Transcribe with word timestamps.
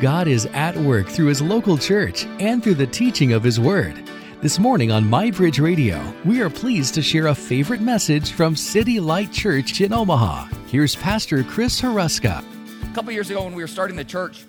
God 0.00 0.28
is 0.28 0.46
at 0.46 0.76
work 0.76 1.08
through 1.08 1.26
His 1.26 1.42
local 1.42 1.76
church 1.76 2.24
and 2.38 2.62
through 2.62 2.76
the 2.76 2.86
teaching 2.86 3.32
of 3.32 3.42
His 3.42 3.58
Word. 3.58 4.00
This 4.40 4.60
morning 4.60 4.92
on 4.92 5.02
MyBridge 5.04 5.60
Radio, 5.60 6.00
we 6.24 6.40
are 6.40 6.48
pleased 6.48 6.94
to 6.94 7.02
share 7.02 7.26
a 7.26 7.34
favorite 7.34 7.80
message 7.80 8.30
from 8.30 8.54
City 8.54 9.00
Light 9.00 9.32
Church 9.32 9.80
in 9.80 9.92
Omaha. 9.92 10.46
Here's 10.68 10.94
Pastor 10.94 11.42
Chris 11.42 11.80
Hruska. 11.80 12.44
A 12.88 12.94
couple 12.94 13.10
years 13.10 13.28
ago, 13.28 13.42
when 13.42 13.56
we 13.56 13.62
were 13.64 13.66
starting 13.66 13.96
the 13.96 14.04
church, 14.04 14.44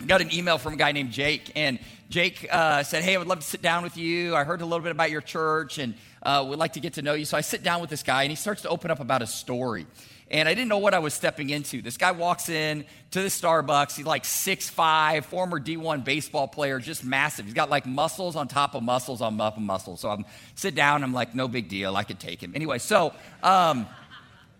I 0.00 0.06
got 0.06 0.22
an 0.22 0.32
email 0.32 0.56
from 0.56 0.72
a 0.72 0.76
guy 0.78 0.92
named 0.92 1.10
Jake, 1.10 1.52
and 1.54 1.78
Jake 2.08 2.48
uh, 2.50 2.82
said, 2.82 3.04
Hey, 3.04 3.16
I 3.16 3.18
would 3.18 3.28
love 3.28 3.40
to 3.40 3.46
sit 3.46 3.60
down 3.60 3.82
with 3.82 3.98
you. 3.98 4.34
I 4.34 4.44
heard 4.44 4.62
a 4.62 4.64
little 4.64 4.82
bit 4.82 4.92
about 4.92 5.10
your 5.10 5.20
church 5.20 5.76
and 5.76 5.92
uh, 6.22 6.42
would 6.48 6.58
like 6.58 6.72
to 6.72 6.80
get 6.80 6.94
to 6.94 7.02
know 7.02 7.12
you. 7.12 7.26
So 7.26 7.36
I 7.36 7.42
sit 7.42 7.62
down 7.62 7.82
with 7.82 7.90
this 7.90 8.02
guy, 8.02 8.22
and 8.22 8.30
he 8.30 8.36
starts 8.36 8.62
to 8.62 8.70
open 8.70 8.90
up 8.90 9.00
about 9.00 9.20
his 9.20 9.30
story 9.30 9.86
and 10.30 10.48
I 10.48 10.54
didn't 10.54 10.68
know 10.68 10.78
what 10.78 10.92
I 10.92 10.98
was 10.98 11.14
stepping 11.14 11.50
into. 11.50 11.82
This 11.82 11.96
guy 11.96 12.10
walks 12.10 12.48
in 12.48 12.84
to 13.12 13.22
the 13.22 13.28
Starbucks. 13.28 13.96
He's 13.96 14.06
like 14.06 14.24
6'5, 14.24 15.24
former 15.24 15.60
D1 15.60 16.04
baseball 16.04 16.48
player, 16.48 16.80
just 16.80 17.04
massive. 17.04 17.44
He's 17.44 17.54
got 17.54 17.70
like 17.70 17.86
muscles 17.86 18.34
on 18.34 18.48
top 18.48 18.74
of 18.74 18.82
muscles 18.82 19.20
on 19.20 19.38
top 19.38 19.56
of 19.56 19.62
muscles. 19.62 20.00
So 20.00 20.10
I'm 20.10 20.24
sit 20.56 20.74
down. 20.74 21.04
I'm 21.04 21.12
like, 21.12 21.34
no 21.34 21.46
big 21.46 21.68
deal. 21.68 21.96
I 21.96 22.02
could 22.02 22.18
take 22.18 22.42
him. 22.42 22.52
Anyway, 22.56 22.78
so 22.78 23.14
um, 23.44 23.86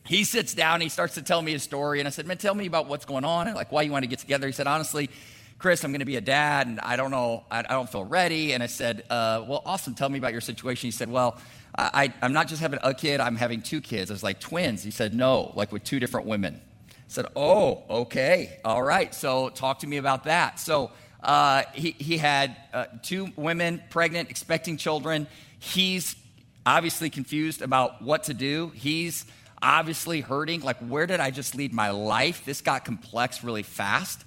he 0.05 0.23
sits 0.23 0.55
down. 0.55 0.80
He 0.80 0.88
starts 0.88 1.15
to 1.15 1.23
tell 1.23 1.43
me 1.43 1.52
his 1.52 1.65
story, 1.65 1.98
and 1.98 2.07
I 2.07 2.10
said, 2.10 2.27
man, 2.27 2.38
tell 2.38 2.55
me 2.55 2.66
about 2.66 2.87
what's 2.87 3.05
going 3.05 3.24
on 3.24 3.48
and 3.48 3.57
like 3.57 3.73
why 3.73 3.83
you 3.83 3.91
want 3.91 4.05
to 4.05 4.09
get 4.09 4.21
together. 4.21 4.46
He 4.46 4.52
said, 4.52 4.66
honestly. 4.66 5.10
Chris, 5.59 5.83
I'm 5.85 5.91
going 5.91 6.01
to 6.01 6.05
be 6.05 6.16
a 6.16 6.21
dad, 6.21 6.66
and 6.66 6.79
I 6.80 6.96
don't 6.96 7.10
know, 7.10 7.45
I, 7.51 7.60
I 7.60 7.62
don't 7.62 7.91
feel 7.91 8.05
ready. 8.05 8.52
And 8.52 8.62
I 8.62 8.66
said, 8.66 9.05
uh, 9.09 9.43
Well, 9.48 9.62
awesome. 9.65 9.95
Tell 9.95 10.10
me 10.10 10.19
about 10.19 10.33
your 10.33 10.43
situation. 10.43 10.87
He 10.88 10.91
said, 10.91 11.10
Well, 11.10 11.38
I, 11.79 12.12
am 12.23 12.33
not 12.33 12.48
just 12.48 12.62
having 12.62 12.79
a 12.83 12.95
kid, 12.95 13.21
I'm 13.21 13.37
having 13.37 13.62
two 13.62 13.80
kids. 13.80 14.11
I 14.11 14.15
was 14.15 14.23
like, 14.23 14.41
twins. 14.41 14.83
He 14.83 14.91
said, 14.91 15.15
no, 15.15 15.53
like 15.55 15.73
with 15.73 15.85
two 15.85 16.01
different 16.01 16.27
women. 16.27 16.61
I 16.89 16.93
said, 17.09 17.27
oh, 17.37 17.85
okay, 17.89 18.59
all 18.65 18.83
right. 18.83 19.15
So 19.15 19.51
talk 19.51 19.80
to 19.80 19.87
me 19.87 19.99
about 19.99 20.25
that. 20.25 20.59
So 20.59 20.91
uh, 21.23 21.65
he, 21.75 21.93
he 21.93 22.19
had 22.19 22.57
uh, 22.73 22.87
two 23.02 23.29
women 23.37 23.83
pregnant, 23.91 24.30
expecting 24.30 24.77
children. 24.77 25.27
He's 25.59 26.16
obviously 26.65 27.10
confused 27.10 27.63
about 27.63 28.02
what 28.02 28.24
to 28.24 28.35
do. 28.35 28.73
He's 28.74 29.27
obviously 29.63 30.21
hurting. 30.21 30.63
Like, 30.63 30.79
where 30.79 31.07
did 31.07 31.21
I 31.21 31.30
just 31.30 31.55
lead 31.55 31.73
my 31.73 31.90
life? 31.90 32.45
This 32.45 32.61
got 32.61 32.85
complex 32.85 33.45
really 33.45 33.63
fast. 33.63 34.24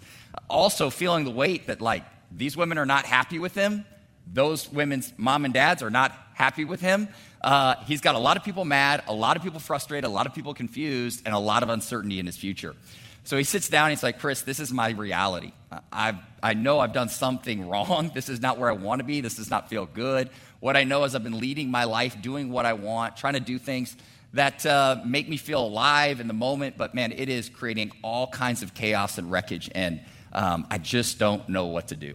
Also, 0.50 0.89
feeling 0.89 1.25
the 1.25 1.31
weight 1.31 1.67
that, 1.67 1.81
like, 1.81 2.03
these 2.31 2.56
women 2.56 2.78
are 2.78 2.86
not 2.86 3.06
happy 3.06 3.39
with 3.39 3.56
him. 3.56 3.86
Those 4.31 4.72
women's 4.72 5.11
mom 5.17 5.45
and 5.45 5.53
dads 5.53 5.81
are 5.81 5.89
not 5.89 6.13
happy 6.39 6.63
with 6.63 6.79
him. 6.79 7.09
Uh, 7.41 7.75
he's 7.85 7.99
got 7.99 8.15
a 8.15 8.19
lot 8.19 8.37
of 8.37 8.43
people 8.43 8.63
mad, 8.63 9.03
a 9.07 9.13
lot 9.13 9.35
of 9.35 9.43
people 9.43 9.59
frustrated, 9.59 10.05
a 10.05 10.11
lot 10.11 10.25
of 10.25 10.33
people 10.33 10.53
confused, 10.53 11.21
and 11.25 11.35
a 11.35 11.39
lot 11.39 11.63
of 11.63 11.69
uncertainty 11.69 12.17
in 12.17 12.25
his 12.25 12.37
future. 12.37 12.75
So 13.25 13.37
he 13.37 13.43
sits 13.43 13.67
down 13.67 13.85
and 13.85 13.91
he's 13.91 14.03
like, 14.03 14.19
Chris, 14.19 14.41
this 14.41 14.59
is 14.59 14.71
my 14.71 14.91
reality. 14.91 15.51
i 15.91 16.17
I 16.41 16.53
know 16.53 16.79
I've 16.79 16.93
done 16.93 17.09
something 17.09 17.67
wrong. 17.69 18.11
This 18.13 18.29
is 18.29 18.41
not 18.41 18.57
where 18.57 18.69
I 18.69 18.73
want 18.73 18.99
to 18.99 19.05
be. 19.05 19.19
This 19.19 19.35
does 19.35 19.49
not 19.49 19.69
feel 19.69 19.85
good. 19.85 20.29
What 20.61 20.77
I 20.77 20.85
know 20.85 21.03
is 21.03 21.13
I've 21.13 21.23
been 21.23 21.39
leading 21.39 21.69
my 21.69 21.83
life, 21.83 22.21
doing 22.21 22.49
what 22.49 22.65
I 22.65 22.73
want, 22.73 23.17
trying 23.17 23.33
to 23.33 23.39
do 23.41 23.59
things 23.59 23.95
that 24.33 24.65
uh, 24.65 25.01
make 25.05 25.27
me 25.27 25.37
feel 25.37 25.61
alive 25.65 26.19
in 26.19 26.27
the 26.27 26.33
moment, 26.33 26.77
but 26.77 26.93
man, 26.95 27.11
it 27.11 27.29
is 27.29 27.49
creating 27.49 27.91
all 28.03 28.27
kinds 28.27 28.61
of 28.61 28.73
chaos 28.73 29.17
and 29.17 29.31
wreckage, 29.31 29.69
and 29.73 30.01
um, 30.31 30.67
I 30.69 30.77
just 30.77 31.17
don't 31.17 31.49
know 31.49 31.65
what 31.65 31.87
to 31.87 31.95
do. 31.95 32.13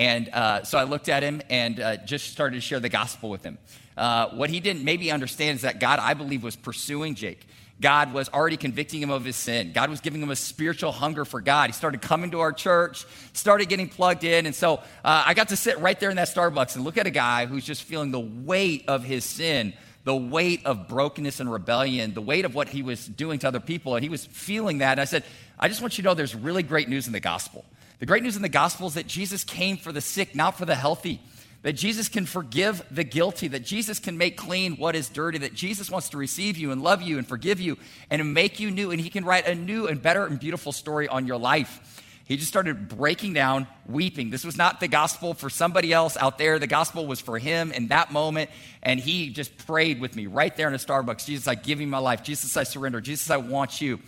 And 0.00 0.30
uh, 0.30 0.64
so 0.64 0.78
I 0.78 0.84
looked 0.84 1.10
at 1.10 1.22
him 1.22 1.42
and 1.50 1.78
uh, 1.78 1.98
just 1.98 2.32
started 2.32 2.54
to 2.54 2.62
share 2.62 2.80
the 2.80 2.88
gospel 2.88 3.28
with 3.28 3.42
him. 3.42 3.58
Uh, 3.98 4.30
what 4.30 4.48
he 4.48 4.58
didn't 4.58 4.82
maybe 4.82 5.12
understand 5.12 5.56
is 5.56 5.62
that 5.62 5.78
God, 5.78 5.98
I 5.98 6.14
believe, 6.14 6.42
was 6.42 6.56
pursuing 6.56 7.14
Jake. 7.14 7.46
God 7.82 8.14
was 8.14 8.30
already 8.30 8.56
convicting 8.56 9.02
him 9.02 9.10
of 9.10 9.26
his 9.26 9.36
sin. 9.36 9.72
God 9.74 9.90
was 9.90 10.00
giving 10.00 10.22
him 10.22 10.30
a 10.30 10.36
spiritual 10.36 10.90
hunger 10.90 11.26
for 11.26 11.42
God. 11.42 11.68
He 11.68 11.74
started 11.74 12.00
coming 12.00 12.30
to 12.30 12.40
our 12.40 12.50
church, 12.50 13.04
started 13.34 13.68
getting 13.68 13.90
plugged 13.90 14.24
in. 14.24 14.46
And 14.46 14.54
so 14.54 14.76
uh, 15.04 15.24
I 15.26 15.34
got 15.34 15.50
to 15.50 15.56
sit 15.56 15.78
right 15.80 16.00
there 16.00 16.08
in 16.08 16.16
that 16.16 16.28
Starbucks 16.28 16.76
and 16.76 16.84
look 16.86 16.96
at 16.96 17.06
a 17.06 17.10
guy 17.10 17.44
who's 17.44 17.66
just 17.66 17.82
feeling 17.82 18.10
the 18.10 18.20
weight 18.20 18.86
of 18.88 19.04
his 19.04 19.22
sin, 19.26 19.74
the 20.04 20.16
weight 20.16 20.64
of 20.64 20.88
brokenness 20.88 21.40
and 21.40 21.52
rebellion, 21.52 22.14
the 22.14 22.22
weight 22.22 22.46
of 22.46 22.54
what 22.54 22.70
he 22.70 22.82
was 22.82 23.06
doing 23.06 23.38
to 23.40 23.48
other 23.48 23.60
people. 23.60 23.96
And 23.96 24.02
he 24.02 24.08
was 24.08 24.24
feeling 24.24 24.78
that. 24.78 24.92
And 24.92 25.00
I 25.02 25.04
said, 25.04 25.24
I 25.58 25.68
just 25.68 25.82
want 25.82 25.98
you 25.98 26.02
to 26.04 26.08
know 26.08 26.14
there's 26.14 26.34
really 26.34 26.62
great 26.62 26.88
news 26.88 27.06
in 27.06 27.12
the 27.12 27.20
gospel. 27.20 27.66
The 28.00 28.06
great 28.06 28.22
news 28.22 28.34
in 28.34 28.42
the 28.42 28.48
gospel 28.48 28.88
is 28.88 28.94
that 28.94 29.06
Jesus 29.06 29.44
came 29.44 29.76
for 29.76 29.92
the 29.92 30.00
sick, 30.00 30.34
not 30.34 30.58
for 30.58 30.64
the 30.64 30.74
healthy 30.74 31.20
that 31.62 31.74
Jesus 31.74 32.08
can 32.08 32.24
forgive 32.24 32.82
the 32.90 33.04
guilty, 33.04 33.48
that 33.48 33.64
Jesus 33.64 33.98
can 33.98 34.16
make 34.16 34.36
clean 34.36 34.76
what 34.76 34.96
is 34.96 35.08
dirty, 35.08 35.38
that 35.38 35.54
Jesus 35.54 35.90
wants 35.90 36.08
to 36.10 36.16
receive 36.16 36.56
you 36.56 36.72
and 36.72 36.82
love 36.82 37.02
you 37.02 37.18
and 37.18 37.26
forgive 37.26 37.60
you 37.60 37.76
and 38.08 38.32
make 38.32 38.60
you 38.60 38.70
new, 38.70 38.90
and 38.90 39.00
He 39.00 39.10
can 39.10 39.24
write 39.24 39.46
a 39.46 39.54
new 39.54 39.86
and 39.86 40.00
better 40.00 40.24
and 40.24 40.40
beautiful 40.40 40.72
story 40.72 41.06
on 41.06 41.26
your 41.26 41.36
life. 41.36 42.02
He 42.24 42.36
just 42.36 42.48
started 42.48 42.88
breaking 42.88 43.32
down, 43.32 43.66
weeping. 43.86 44.30
This 44.30 44.44
was 44.44 44.56
not 44.56 44.78
the 44.78 44.86
gospel 44.86 45.34
for 45.34 45.50
somebody 45.50 45.92
else 45.92 46.16
out 46.16 46.38
there. 46.38 46.60
The 46.60 46.68
gospel 46.68 47.06
was 47.06 47.20
for 47.20 47.40
him 47.40 47.72
in 47.72 47.88
that 47.88 48.12
moment. 48.12 48.50
And 48.84 49.00
he 49.00 49.30
just 49.30 49.66
prayed 49.66 50.00
with 50.00 50.14
me 50.14 50.28
right 50.28 50.56
there 50.56 50.68
in 50.68 50.74
a 50.74 50.78
Starbucks 50.78 51.26
Jesus, 51.26 51.48
I 51.48 51.56
give 51.56 51.80
you 51.80 51.88
my 51.88 51.98
life. 51.98 52.22
Jesus, 52.22 52.56
I 52.56 52.62
surrender. 52.62 53.00
Jesus, 53.00 53.30
I 53.30 53.38
want 53.38 53.80
you. 53.80 53.98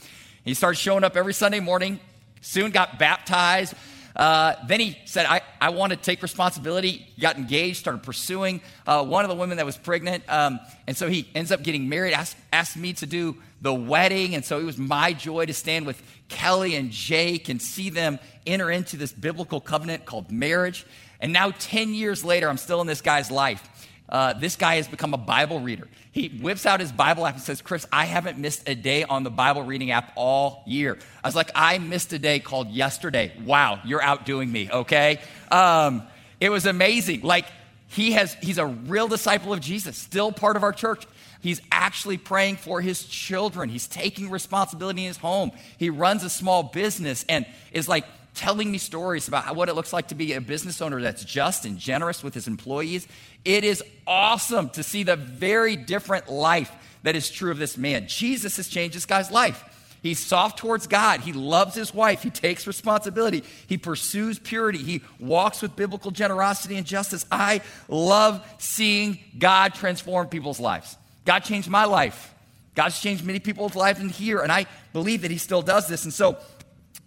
He 0.45 0.55
starts 0.55 0.79
showing 0.79 1.03
up 1.03 1.17
every 1.17 1.35
Sunday 1.35 1.59
morning, 1.59 1.99
soon 2.43 2.71
got 2.71 2.99
baptized. 2.99 3.75
Uh, 4.15 4.55
then 4.67 4.79
he 4.79 4.99
said, 5.07 5.25
I, 5.27 5.41
I 5.61 5.71
want 5.71 5.91
to 5.91 5.97
take 5.97 6.23
responsibility. 6.23 7.07
He 7.15 7.23
got 7.23 7.37
engaged, 7.37 7.79
started 7.79 8.03
pursuing 8.03 8.61
uh, 8.87 9.05
one 9.05 9.25
of 9.25 9.31
the 9.31 9.35
women 9.35 9.57
that 9.57 9.65
was 9.65 9.79
pregnant. 9.79 10.25
Um, 10.29 10.61
and 10.87 10.95
so 10.97 11.09
he 11.09 11.29
ends 11.35 11.51
up 11.51 11.63
getting 11.63 11.89
married, 11.89 12.13
asked, 12.13 12.37
asked 12.53 12.77
me 12.77 12.93
to 12.95 13.07
do 13.07 13.37
the 13.63 13.73
wedding. 13.73 14.35
And 14.35 14.45
so 14.45 14.59
it 14.59 14.65
was 14.65 14.77
my 14.77 15.15
joy 15.15 15.47
to 15.47 15.55
stand 15.55 15.87
with 15.87 16.03
Kelly 16.29 16.75
and 16.77 16.91
Jake 16.91 17.49
and 17.49 17.61
see 17.61 17.89
them 17.89 18.19
enter 18.47 18.71
into 18.71 18.97
this 18.97 19.13
biblical 19.13 19.61
covenant 19.61 20.05
called 20.05 20.31
marriage. 20.31 20.85
And 21.21 21.33
now, 21.33 21.53
10 21.53 21.95
years 21.95 22.25
later, 22.25 22.49
I'm 22.49 22.59
still 22.59 22.81
in 22.81 22.89
this 22.89 23.01
guy's 23.01 23.31
life. 23.31 23.63
Uh, 24.13 24.35
this 24.35 24.57
guy 24.57 24.77
has 24.77 24.87
become 24.87 25.15
a 25.15 25.19
Bible 25.19 25.59
reader. 25.59 25.89
He 26.13 26.29
whips 26.29 26.67
out 26.67 26.81
his 26.81 26.93
Bible 26.93 27.25
app 27.25 27.35
and 27.35 27.43
says, 27.43 27.63
Chris, 27.63 27.87
I 27.91 28.05
haven't 28.05 28.37
missed 28.37 28.69
a 28.69 28.75
day 28.75 29.05
on 29.05 29.23
the 29.23 29.31
Bible 29.31 29.63
reading 29.63 29.91
app 29.91 30.13
all 30.17 30.63
year. 30.67 30.99
I 31.25 31.29
was 31.29 31.35
like, 31.35 31.51
I 31.55 31.79
missed 31.79 32.13
a 32.13 32.19
day 32.19 32.39
called 32.39 32.69
yesterday. 32.69 33.33
Wow, 33.47 33.81
you're 33.87 34.03
outdoing 34.03 34.53
me, 34.53 34.71
okay? 34.71 35.19
Um, 35.51 36.03
it 36.41 36.51
was 36.51 36.67
amazing. 36.67 37.23
Like, 37.23 37.47
he 37.89 38.13
has, 38.13 38.35
he's 38.43 38.59
a 38.59 38.67
real 38.67 39.09
disciple 39.09 39.55
of 39.55 39.61
Jesus, 39.61 39.97
still 39.97 40.31
part 40.31 40.57
of 40.57 40.63
our 40.63 40.73
church. 40.73 41.07
He's 41.41 41.63
actually 41.73 42.19
praying 42.19 42.57
for 42.57 42.83
his 42.83 43.05
children. 43.05 43.71
He's 43.71 43.87
taking 43.87 44.31
responsibility 44.31 45.03
in 45.03 45.09
his 45.09 45.17
home. 45.17 45.53
He 45.79 45.89
runs 45.89 46.23
a 46.23 46.31
small 46.31 46.63
business 46.63 47.25
and 47.31 47.47
is 47.73 47.89
like 47.89 48.05
telling 48.35 48.71
me 48.71 48.79
stories 48.79 49.29
about 49.29 49.55
what 49.57 49.69
it 49.69 49.75
looks 49.75 49.93
like 49.93 50.09
to 50.09 50.15
be 50.15 50.33
a 50.33 50.41
business 50.41 50.81
owner 50.81 51.01
that's 51.03 51.25
just 51.25 51.65
and 51.65 51.79
generous 51.79 52.23
with 52.23 52.35
his 52.35 52.49
employees. 52.49 53.07
It 53.45 53.65
is 53.65 53.83
awesome 54.07 54.71
to 54.71 54.83
see 54.83 55.03
the 55.03 55.17
very 55.17 55.77
different 55.77 56.29
life 56.29 56.71
that 57.03 57.17
is 57.17 57.31
true 57.31 57.51
of 57.51 57.59
this 57.59 57.77
man. 57.77 58.07
Jesus 58.07 58.57
has 58.57 58.69
changed 58.69 58.97
this 58.97 59.07
guy's 59.07 59.31
life. 59.31 59.65
He's 60.03 60.19
soft 60.19 60.59
towards 60.59 60.89
God. 60.89 61.21
He 61.21 61.33
loves 61.33 61.77
his 61.77 61.95
wife. 61.95 62.23
He 62.23 62.31
takes 62.31 62.67
responsibility. 62.67 63.45
He 63.69 63.79
pursues 63.79 64.39
purity. 64.39 64.79
He 64.79 65.03
walks 65.21 65.63
with 65.63 65.77
biblical 65.77 66.11
generosity 66.11 66.77
and 66.77 66.85
justice. 66.85 67.25
I 67.31 67.61
love 67.89 68.45
seeing 68.59 69.21
God 69.39 69.75
transform 69.75 70.27
people's 70.27 70.59
lives. 70.59 70.97
God 71.25 71.41
changed 71.41 71.71
my 71.71 71.85
life. 71.85 72.35
God's 72.75 73.01
changed 73.01 73.25
many 73.25 73.39
people's 73.39 73.77
lives 73.77 74.01
in 74.01 74.09
here, 74.09 74.41
and 74.41 74.51
I 74.51 74.67
believe 74.93 75.23
that 75.23 75.31
He 75.31 75.39
still 75.39 75.63
does 75.63 75.87
this. 75.87 76.05
And 76.05 76.13
so 76.13 76.39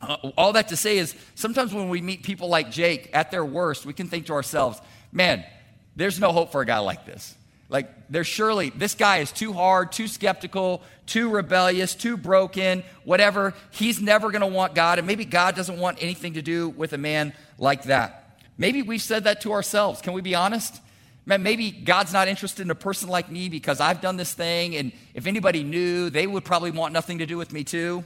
uh, 0.01 0.31
all 0.37 0.53
that 0.53 0.69
to 0.69 0.77
say 0.77 0.97
is 0.97 1.15
sometimes 1.33 1.73
when 1.73 1.89
we 1.89 2.01
meet 2.01 2.23
people 2.23 2.47
like 2.47 2.71
Jake 2.71 3.09
at 3.13 3.31
their 3.31 3.43
worst, 3.43 3.85
we 3.85 3.93
can 3.93 4.07
think 4.07 4.27
to 4.27 4.33
ourselves, 4.33 4.79
man, 5.11 5.43
there's 5.95 6.19
no 6.19 6.31
hope 6.31 6.51
for 6.51 6.61
a 6.61 6.65
guy 6.65 6.79
like 6.79 7.05
this. 7.05 7.35
Like, 7.67 7.89
there's 8.09 8.27
surely, 8.27 8.69
this 8.69 8.93
guy 8.93 9.17
is 9.17 9.31
too 9.31 9.51
hard, 9.51 9.91
too 9.91 10.07
skeptical, 10.07 10.83
too 11.07 11.29
rebellious, 11.29 11.95
too 11.95 12.15
broken, 12.15 12.83
whatever. 13.03 13.55
He's 13.71 13.99
never 13.99 14.29
going 14.29 14.41
to 14.41 14.47
want 14.47 14.75
God, 14.75 14.99
and 14.99 15.07
maybe 15.07 15.25
God 15.25 15.55
doesn't 15.55 15.79
want 15.79 15.97
anything 16.01 16.33
to 16.33 16.43
do 16.43 16.69
with 16.69 16.93
a 16.93 16.97
man 16.97 17.33
like 17.57 17.83
that. 17.83 18.39
Maybe 18.57 18.83
we've 18.83 19.01
said 19.01 19.23
that 19.23 19.41
to 19.41 19.51
ourselves. 19.51 20.01
Can 20.01 20.13
we 20.13 20.21
be 20.21 20.35
honest? 20.35 20.79
Man, 21.25 21.41
maybe 21.41 21.71
God's 21.71 22.13
not 22.13 22.27
interested 22.27 22.61
in 22.61 22.69
a 22.69 22.75
person 22.75 23.09
like 23.09 23.31
me 23.31 23.49
because 23.49 23.79
I've 23.79 23.99
done 23.99 24.15
this 24.15 24.33
thing, 24.33 24.75
and 24.75 24.91
if 25.15 25.25
anybody 25.25 25.63
knew, 25.63 26.11
they 26.11 26.27
would 26.27 26.45
probably 26.45 26.69
want 26.69 26.93
nothing 26.93 27.17
to 27.17 27.25
do 27.25 27.35
with 27.35 27.51
me 27.51 27.63
too. 27.63 28.05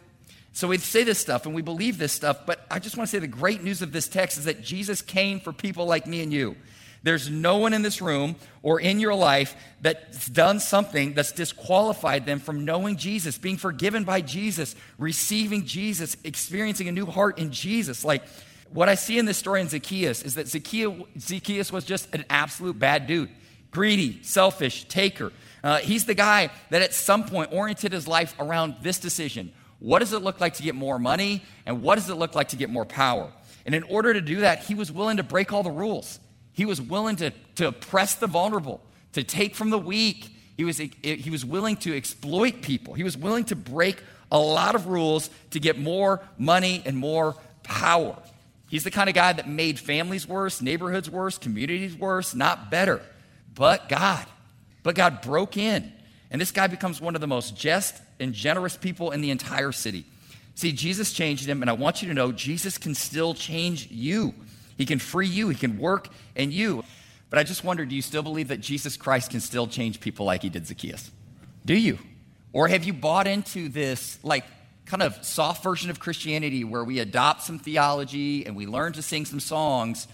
So 0.53 0.69
we 0.69 0.77
say 0.77 1.03
this 1.03 1.19
stuff 1.19 1.45
and 1.45 1.53
we 1.53 1.61
believe 1.61 1.97
this 1.97 2.13
stuff, 2.13 2.45
but 2.45 2.65
I 2.71 2.79
just 2.79 2.97
want 2.97 3.09
to 3.09 3.11
say 3.11 3.19
the 3.19 3.27
great 3.27 3.61
news 3.61 3.81
of 3.81 3.91
this 3.91 4.07
text 4.07 4.37
is 4.37 4.45
that 4.45 4.63
Jesus 4.63 5.01
came 5.01 5.39
for 5.39 5.53
people 5.53 5.85
like 5.85 6.07
me 6.07 6.21
and 6.21 6.33
you. 6.33 6.55
There's 7.03 7.29
no 7.29 7.57
one 7.57 7.73
in 7.73 7.81
this 7.81 8.01
room 8.01 8.35
or 8.61 8.79
in 8.79 8.99
your 8.99 9.15
life 9.15 9.55
that's 9.81 10.27
done 10.27 10.59
something 10.59 11.13
that's 11.13 11.31
disqualified 11.31 12.25
them 12.25 12.39
from 12.39 12.65
knowing 12.65 12.97
Jesus, 12.97 13.37
being 13.37 13.57
forgiven 13.57 14.03
by 14.03 14.21
Jesus, 14.21 14.75
receiving 14.97 15.65
Jesus, 15.65 16.17
experiencing 16.23 16.87
a 16.87 16.91
new 16.91 17.05
heart 17.05 17.37
in 17.37 17.51
Jesus. 17.51 18.03
Like 18.03 18.23
what 18.71 18.89
I 18.89 18.95
see 18.95 19.17
in 19.17 19.25
this 19.25 19.37
story 19.37 19.61
in 19.61 19.69
Zacchaeus 19.69 20.23
is 20.23 20.35
that 20.35 20.47
Zacchaeus 20.47 21.71
was 21.71 21.85
just 21.85 22.13
an 22.13 22.25
absolute 22.29 22.77
bad 22.77 23.07
dude 23.07 23.29
greedy, 23.71 24.19
selfish, 24.23 24.85
taker. 24.85 25.31
Uh, 25.63 25.77
he's 25.77 26.05
the 26.05 26.15
guy 26.15 26.49
that 26.71 26.81
at 26.81 26.91
some 26.93 27.23
point 27.23 27.53
oriented 27.53 27.91
his 27.91 28.07
life 28.07 28.33
around 28.39 28.75
this 28.81 28.99
decision 28.99 29.53
what 29.79 29.99
does 29.99 30.13
it 30.13 30.21
look 30.21 30.41
like 30.41 30.55
to 30.55 30.63
get 30.63 30.75
more 30.75 30.99
money? 30.99 31.41
And 31.65 31.81
what 31.81 31.95
does 31.95 32.09
it 32.09 32.15
look 32.15 32.35
like 32.35 32.49
to 32.49 32.57
get 32.57 32.69
more 32.69 32.85
power? 32.85 33.31
And 33.65 33.73
in 33.73 33.83
order 33.83 34.13
to 34.13 34.21
do 34.21 34.41
that, 34.41 34.63
he 34.63 34.75
was 34.75 34.91
willing 34.91 35.17
to 35.17 35.23
break 35.23 35.53
all 35.53 35.63
the 35.63 35.71
rules. 35.71 36.19
He 36.59 36.65
was 36.65 36.81
willing 36.81 37.15
to, 37.15 37.31
to 37.55 37.69
oppress 37.69 38.15
the 38.15 38.27
vulnerable, 38.27 38.81
to 39.13 39.23
take 39.23 39.55
from 39.55 39.69
the 39.69 39.79
weak. 39.79 40.29
He 40.57 40.65
was, 40.65 40.77
he 40.77 41.29
was 41.29 41.45
willing 41.45 41.77
to 41.77 41.95
exploit 41.95 42.61
people. 42.61 42.95
He 42.95 43.03
was 43.03 43.15
willing 43.15 43.45
to 43.45 43.55
break 43.55 44.03
a 44.29 44.37
lot 44.37 44.75
of 44.75 44.87
rules 44.87 45.29
to 45.51 45.61
get 45.61 45.79
more 45.79 46.19
money 46.37 46.83
and 46.85 46.97
more 46.97 47.37
power. 47.63 48.17
He's 48.67 48.83
the 48.83 48.91
kind 48.91 49.07
of 49.07 49.15
guy 49.15 49.31
that 49.31 49.47
made 49.47 49.79
families 49.79 50.27
worse, 50.27 50.61
neighborhoods 50.61 51.09
worse, 51.09 51.37
communities 51.37 51.95
worse, 51.95 52.35
not 52.35 52.69
better. 52.69 53.01
But 53.55 53.87
God, 53.87 54.25
but 54.83 54.95
God 54.95 55.21
broke 55.21 55.55
in. 55.55 55.93
And 56.29 56.41
this 56.41 56.51
guy 56.51 56.67
becomes 56.67 56.99
one 56.99 57.15
of 57.15 57.21
the 57.21 57.27
most 57.27 57.55
just 57.55 57.95
and 58.19 58.33
generous 58.33 58.75
people 58.75 59.11
in 59.11 59.21
the 59.21 59.31
entire 59.31 59.71
city. 59.71 60.03
See, 60.55 60.73
Jesus 60.73 61.13
changed 61.13 61.45
him, 61.45 61.61
and 61.63 61.69
I 61.69 61.73
want 61.73 62.01
you 62.01 62.09
to 62.09 62.13
know 62.13 62.33
Jesus 62.33 62.77
can 62.77 62.95
still 62.95 63.33
change 63.33 63.89
you. 63.89 64.33
He 64.79 64.85
can 64.85 64.97
free 64.97 65.27
you, 65.27 65.49
He 65.49 65.55
can 65.55 65.77
work 65.77 66.07
in 66.35 66.51
you. 66.51 66.85
But 67.29 67.37
I 67.37 67.43
just 67.43 67.63
wonder 67.63 67.85
do 67.85 67.95
you 67.95 68.01
still 68.01 68.23
believe 68.23 68.47
that 68.47 68.61
Jesus 68.61 68.97
Christ 68.97 69.29
can 69.29 69.41
still 69.41 69.67
change 69.67 69.99
people 69.99 70.25
like 70.25 70.41
He 70.41 70.49
did 70.49 70.65
Zacchaeus? 70.65 71.11
Do 71.65 71.75
you? 71.75 71.99
Or 72.53 72.69
have 72.69 72.85
you 72.85 72.93
bought 72.93 73.27
into 73.27 73.67
this, 73.69 74.17
like, 74.23 74.45
kind 74.85 75.03
of 75.03 75.23
soft 75.23 75.63
version 75.63 75.91
of 75.91 75.99
Christianity 75.99 76.63
where 76.63 76.83
we 76.83 76.99
adopt 76.99 77.43
some 77.43 77.59
theology 77.59 78.45
and 78.45 78.55
we 78.55 78.65
learn 78.65 78.93
to 78.93 79.01
sing 79.01 79.25
some 79.25 79.41
songs, 79.41 80.07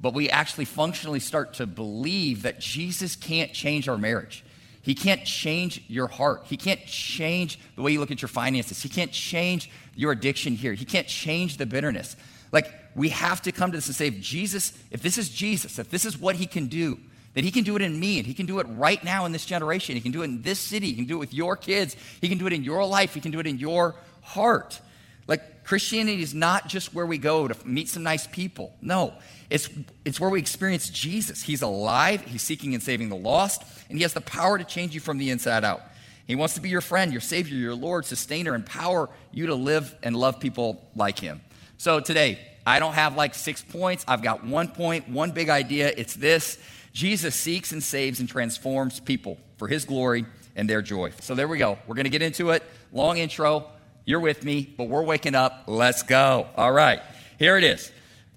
but 0.00 0.12
we 0.12 0.28
actually 0.28 0.66
functionally 0.66 1.20
start 1.20 1.54
to 1.54 1.66
believe 1.66 2.42
that 2.42 2.58
Jesus 2.58 3.14
can't 3.14 3.52
change 3.52 3.88
our 3.88 3.96
marriage. 3.96 4.44
He 4.82 4.96
can't 4.96 5.24
change 5.24 5.82
your 5.86 6.08
heart. 6.08 6.42
He 6.46 6.56
can't 6.56 6.84
change 6.86 7.58
the 7.76 7.82
way 7.82 7.92
you 7.92 8.00
look 8.00 8.10
at 8.10 8.20
your 8.20 8.28
finances. 8.28 8.82
He 8.82 8.88
can't 8.88 9.12
change 9.12 9.70
your 9.94 10.10
addiction 10.10 10.54
here. 10.54 10.74
He 10.74 10.84
can't 10.84 11.06
change 11.06 11.56
the 11.56 11.66
bitterness. 11.66 12.16
Like, 12.52 12.72
we 12.98 13.10
have 13.10 13.40
to 13.42 13.52
come 13.52 13.70
to 13.70 13.78
this 13.78 13.86
and 13.86 13.94
say, 13.94 14.08
if 14.08 14.20
Jesus, 14.20 14.72
if 14.90 15.02
this 15.02 15.18
is 15.18 15.28
Jesus, 15.28 15.78
if 15.78 15.88
this 15.88 16.04
is 16.04 16.18
what 16.18 16.34
he 16.34 16.46
can 16.46 16.66
do, 16.66 16.98
that 17.34 17.44
he 17.44 17.52
can 17.52 17.62
do 17.62 17.76
it 17.76 17.82
in 17.82 17.98
me 17.98 18.18
and 18.18 18.26
he 18.26 18.34
can 18.34 18.46
do 18.46 18.58
it 18.58 18.66
right 18.70 19.02
now 19.04 19.24
in 19.24 19.30
this 19.30 19.46
generation. 19.46 19.94
He 19.94 20.00
can 20.00 20.10
do 20.10 20.22
it 20.22 20.24
in 20.24 20.42
this 20.42 20.58
city. 20.58 20.88
He 20.88 20.96
can 20.96 21.04
do 21.04 21.14
it 21.14 21.20
with 21.20 21.32
your 21.32 21.56
kids. 21.56 21.96
He 22.20 22.28
can 22.28 22.38
do 22.38 22.48
it 22.48 22.52
in 22.52 22.64
your 22.64 22.84
life. 22.84 23.14
He 23.14 23.20
can 23.20 23.30
do 23.30 23.38
it 23.38 23.46
in 23.46 23.58
your 23.58 23.94
heart. 24.22 24.80
Like 25.28 25.62
Christianity 25.62 26.22
is 26.22 26.34
not 26.34 26.66
just 26.66 26.92
where 26.92 27.06
we 27.06 27.18
go 27.18 27.46
to 27.46 27.68
meet 27.68 27.88
some 27.88 28.02
nice 28.02 28.26
people. 28.26 28.74
No, 28.80 29.14
it's, 29.50 29.68
it's 30.04 30.18
where 30.18 30.30
we 30.30 30.40
experience 30.40 30.90
Jesus. 30.90 31.42
He's 31.42 31.62
alive, 31.62 32.22
He's 32.22 32.42
seeking 32.42 32.74
and 32.74 32.82
saving 32.82 33.10
the 33.10 33.16
lost, 33.16 33.62
and 33.88 33.96
He 33.98 34.02
has 34.02 34.14
the 34.14 34.20
power 34.22 34.58
to 34.58 34.64
change 34.64 34.94
you 34.94 35.00
from 35.00 35.18
the 35.18 35.30
inside 35.30 35.64
out. 35.64 35.82
He 36.26 36.34
wants 36.34 36.54
to 36.54 36.60
be 36.60 36.68
your 36.68 36.80
friend, 36.80 37.12
your 37.12 37.20
Savior, 37.20 37.56
your 37.56 37.74
Lord, 37.74 38.04
sustainer, 38.06 38.54
empower 38.54 39.08
you 39.30 39.46
to 39.46 39.54
live 39.54 39.94
and 40.02 40.16
love 40.16 40.40
people 40.40 40.88
like 40.96 41.18
Him. 41.18 41.40
So 41.76 42.00
today, 42.00 42.38
I 42.68 42.80
don't 42.80 42.92
have 42.92 43.16
like 43.16 43.34
six 43.34 43.62
points. 43.62 44.04
I've 44.06 44.20
got 44.20 44.44
one 44.44 44.68
point, 44.68 45.08
one 45.08 45.30
big 45.30 45.48
idea. 45.48 45.90
It's 45.96 46.14
this 46.14 46.58
Jesus 46.92 47.34
seeks 47.34 47.72
and 47.72 47.82
saves 47.82 48.20
and 48.20 48.28
transforms 48.28 49.00
people 49.00 49.38
for 49.56 49.68
His 49.68 49.86
glory 49.86 50.26
and 50.54 50.68
their 50.68 50.82
joy. 50.82 51.12
So 51.20 51.34
there 51.34 51.48
we 51.48 51.56
go. 51.56 51.78
We're 51.86 51.94
going 51.94 52.04
to 52.04 52.10
get 52.10 52.20
into 52.20 52.50
it. 52.50 52.62
Long 52.92 53.16
intro. 53.16 53.70
You're 54.04 54.20
with 54.20 54.44
me, 54.44 54.74
but 54.76 54.84
we're 54.84 55.02
waking 55.02 55.34
up. 55.34 55.64
Let's 55.66 56.02
go. 56.02 56.46
All 56.56 56.70
right. 56.70 57.00
Here 57.38 57.56
it 57.56 57.64
is. 57.64 57.90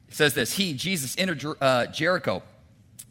It 0.07 0.15
says 0.15 0.33
this 0.33 0.53
He, 0.53 0.75
Jesus, 0.75 1.13
entered 1.17 1.43
uh, 1.59 1.87
Jericho 1.87 2.41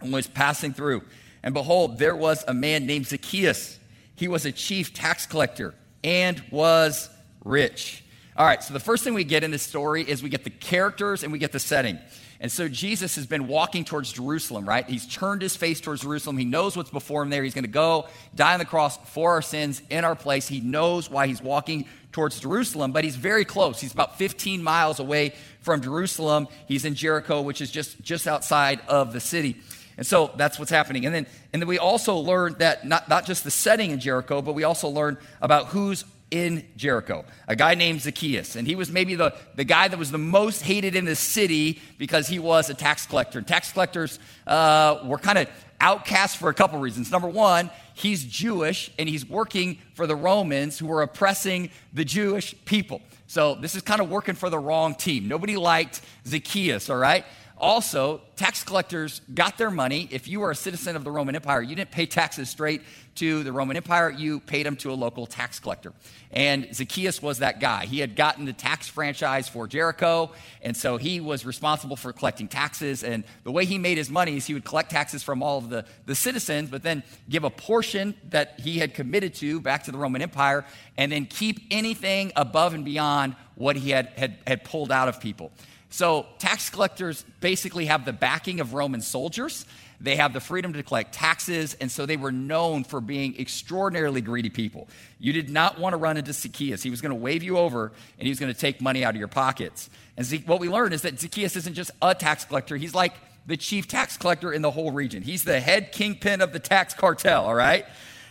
and 0.01 0.15
was 0.15 0.27
passing 0.27 0.73
through. 0.73 1.03
And 1.43 1.53
behold, 1.53 1.99
there 1.99 2.17
was 2.17 2.47
a 2.49 2.55
man 2.55 2.87
named 2.87 3.07
Zacchaeus. 3.07 3.79
He 4.17 4.27
was 4.27 4.47
a 4.47 4.53
chief 4.53 4.95
tax 4.95 5.27
collector 5.27 5.75
and 6.03 6.43
was 6.51 7.11
rich. 7.45 8.05
All 8.41 8.47
right, 8.47 8.65
so 8.65 8.73
the 8.73 8.81
first 8.81 9.05
thing 9.05 9.13
we 9.13 9.25
get 9.25 9.45
in 9.45 9.51
this 9.51 9.63
story 9.63 10.03
is 10.03 10.23
we 10.23 10.31
get 10.31 10.45
the 10.45 10.49
characters 10.49 11.23
and 11.23 11.31
we 11.31 11.39
get 11.39 11.53
the 11.53 11.59
setting. 11.59 11.99
And 12.41 12.51
so 12.51 12.69
Jesus 12.69 13.17
has 13.17 13.27
been 13.27 13.49
walking 13.49 13.85
towards 13.85 14.15
Jerusalem, 14.15 14.67
right? 14.67 14.89
He's 14.89 15.07
turned 15.07 15.43
his 15.43 15.57
face 15.57 15.79
towards 15.79 16.01
Jerusalem. 16.01 16.39
He 16.39 16.47
knows 16.47 16.75
what's 16.75 16.89
before 16.89 17.23
him 17.23 17.29
there. 17.29 17.43
He's 17.45 17.53
going 17.53 17.65
to 17.65 17.71
go 17.71 18.07
die 18.35 18.55
on 18.55 18.59
the 18.59 18.65
cross 18.65 18.97
for 19.11 19.33
our 19.33 19.43
sins 19.43 19.83
in 19.91 20.07
our 20.07 20.17
place. 20.17 20.49
He 20.49 20.63
knows 20.63 21.11
why 21.11 21.27
he's 21.27 21.43
walking 21.43 21.85
towards 22.13 22.41
Jerusalem, 22.41 22.93
but 22.93 23.05
he's 23.05 23.15
very 23.15 23.45
close. 23.45 23.79
He's 23.79 23.93
about 23.93 24.17
15 24.17 24.63
miles 24.63 25.01
away 25.01 25.35
from 25.61 25.83
Jerusalem. 25.83 26.49
He's 26.67 26.87
in 26.87 26.95
Jericho, 26.95 27.43
which 27.43 27.61
is 27.61 27.71
just, 27.71 28.01
just 28.01 28.27
outside 28.27 28.81
of 28.89 29.13
the 29.13 29.21
city. 29.21 29.59
And 29.99 30.07
so 30.07 30.31
that's 30.37 30.59
what's 30.59 30.71
happening. 30.71 31.05
And 31.05 31.15
then, 31.15 31.27
and 31.53 31.61
then 31.61 31.69
we 31.69 31.79
also 31.79 32.17
learned 32.17 32.61
that 32.61 32.87
not, 32.87 33.07
not 33.07 33.27
just 33.27 33.45
the 33.45 33.51
setting 33.51 33.91
in 33.91 34.01
Jericho, 34.01 34.41
but 34.41 34.55
we 34.55 34.65
also 34.65 34.89
learned 34.89 35.19
about 35.43 35.67
who's 35.67 36.07
in 36.31 36.65
Jericho, 36.77 37.25
a 37.49 37.57
guy 37.57 37.75
named 37.75 38.03
Zacchaeus. 38.03 38.57
And 38.57 38.67
he 38.67 38.77
was 38.77 38.91
maybe 38.91 39.15
the, 39.15 39.35
the 39.57 39.65
guy 39.65 39.89
that 39.89 39.99
was 39.99 40.11
the 40.11 40.19
most 40.19 40.63
hated 40.63 40.95
in 40.95 41.05
the 41.05 41.17
city 41.17 41.81
because 41.99 42.29
he 42.29 42.39
was 42.39 42.71
a 42.71 42.75
tax 42.75 43.07
collector. 43.07 43.43
Tax 43.43 43.73
collectors 43.73 44.19
uh, 44.47 45.01
were 45.05 45.19
kind 45.19 45.39
of 45.39 45.49
outcast 45.81 46.37
for 46.37 46.49
a 46.49 46.55
couple 46.55 46.79
reasons. 46.79 47.11
Number 47.11 47.29
one, 47.29 47.71
he's 47.95 48.25
Jewish 48.25 48.91
and 48.99 49.09
he's 49.09 49.29
working 49.29 49.79
for 49.95 50.07
the 50.07 50.17
Romans 50.17 50.79
who 50.79 50.87
were 50.87 51.03
oppressing 51.03 51.71
the 51.93 52.05
Jewish 52.05 52.55
people. 52.65 53.01
So 53.27 53.55
this 53.55 53.75
is 53.75 53.83
kind 53.83 54.01
of 54.01 54.11
working 54.11 54.35
for 54.35 54.51
the 54.51 54.59
wrong 54.59 54.95
team. 54.95 55.29
Nobody 55.29 55.57
liked 55.57 56.01
Zacchaeus, 56.27 56.91
all 56.91 56.97
right? 56.97 57.25
Also, 57.61 58.23
tax 58.37 58.65
collectors 58.65 59.21
got 59.35 59.59
their 59.59 59.71
money. 59.71 60.09
If 60.11 60.27
you 60.27 60.41
were 60.41 60.51
a 60.51 60.55
citizen 60.57 60.97
of 60.97 61.05
the 61.05 61.11
Roman 61.11 61.37
Empire, 61.37 61.61
you 61.61 61.77
didn't 61.77 61.91
pay 61.91 62.07
taxes 62.07 62.49
straight 62.49 62.81
to 63.17 63.43
the 63.43 63.53
Roman 63.53 63.77
Empire, 63.77 64.09
you 64.09 64.41
paid 64.41 64.65
them 64.65 64.77
to 64.77 64.91
a 64.91 64.95
local 64.95 65.27
tax 65.27 65.61
collector. 65.61 65.93
And 66.31 66.75
Zacchaeus 66.75 67.21
was 67.21 67.41
that 67.41 67.61
guy. 67.61 67.85
He 67.85 67.99
had 67.99 68.17
gotten 68.17 68.47
the 68.47 68.55
tax 68.55 68.89
franchise 68.89 69.47
for 69.47 69.67
Jericho, 69.67 70.33
and 70.63 70.75
so 70.75 70.97
he 70.97 71.21
was 71.21 71.45
responsible 71.45 71.97
for 71.97 72.15
collecting 72.15 72.49
taxes. 72.49 73.05
And 73.05 73.25
the 73.45 73.53
way 73.53 73.67
he 73.67 73.77
made 73.77 73.99
his 73.99 74.09
money 74.09 74.39
is 74.39 74.47
he 74.47 74.55
would 74.55 74.65
collect 74.65 74.91
taxes 74.91 75.23
from 75.23 75.43
all 75.43 75.59
of 75.59 75.69
the, 75.69 75.85
the 76.07 76.15
citizens, 76.15 76.71
but 76.71 76.83
then 76.83 77.03
give 77.29 77.45
a 77.45 77.51
portion 77.51 78.15
that 78.31 78.59
he 78.61 78.79
had 78.79 78.95
committed 78.95 79.35
to 79.35 79.61
back 79.61 79.85
to 79.85 79.93
the 79.93 79.99
Roman 79.99 80.23
Empire, 80.23 80.65
and 80.97 81.13
then 81.13 81.27
keep 81.27 81.61
anything 81.71 82.33
above 82.37 82.73
and 82.73 82.87
beyond 82.87 83.37
what 83.55 83.77
he 83.77 83.91
had, 83.91 84.07
had, 84.17 84.39
had 84.47 84.65
pulled 84.65 84.91
out 84.91 85.09
of 85.09 85.21
people. 85.21 85.53
So, 85.91 86.27
tax 86.39 86.71
collectors 86.71 87.25
basically 87.41 87.87
have 87.87 88.05
the 88.05 88.13
backing 88.13 88.61
of 88.61 88.75
Roman 88.75 89.01
soldiers. 89.01 89.67
They 90.01 90.17
have 90.17 90.33
the 90.33 90.41
freedom 90.41 90.73
to 90.73 90.83
collect 90.83 91.13
taxes, 91.13 91.75
and 91.75 91.91
so 91.91 92.07
they 92.07 92.17
were 92.17 92.33
known 92.33 92.85
for 92.85 93.01
being 93.01 93.39
extraordinarily 93.39 94.23
greedy 94.23 94.49
people. 94.49 94.89
You 95.19 95.33
did 95.33 95.51
not 95.51 95.79
want 95.79 95.93
to 95.93 95.99
run 95.99 96.17
into 96.17 96.33
Zacchaeus. 96.33 96.83
He 96.83 96.91
was 96.91 97.03
going 97.03 97.11
to 97.11 97.21
wave 97.21 97.43
you 97.43 97.59
over, 97.59 97.93
and 98.19 98.27
he 98.27 98.31
was 98.31 98.39
going 98.39 98.53
to 98.53 98.59
take 98.59 98.81
money 98.81 99.05
out 99.05 99.15
of 99.15 99.19
your 99.19 99.29
pockets. 99.29 99.91
And 100.17 100.27
what 100.47 100.61
we 100.61 100.69
learned 100.69 100.95
is 100.95 101.03
that 101.03 101.21
Zacchaeus 101.21 101.55
isn't 101.57 101.75
just 101.75 101.91
a 102.01 102.15
tax 102.15 102.45
collector, 102.45 102.77
he's 102.77 102.95
like 102.95 103.15
the 103.47 103.57
chief 103.57 103.89
tax 103.89 104.17
collector 104.17 104.53
in 104.53 104.63
the 104.63 104.71
whole 104.71 104.93
region. 104.93 105.23
He's 105.23 105.45
the 105.45 105.61
head 105.61 105.93
kingpin 105.93 106.41
of 106.41 106.53
the 106.53 106.61
tax 106.61 106.95
cartel, 106.95 107.45
all 107.45 107.55
right? 107.55 107.85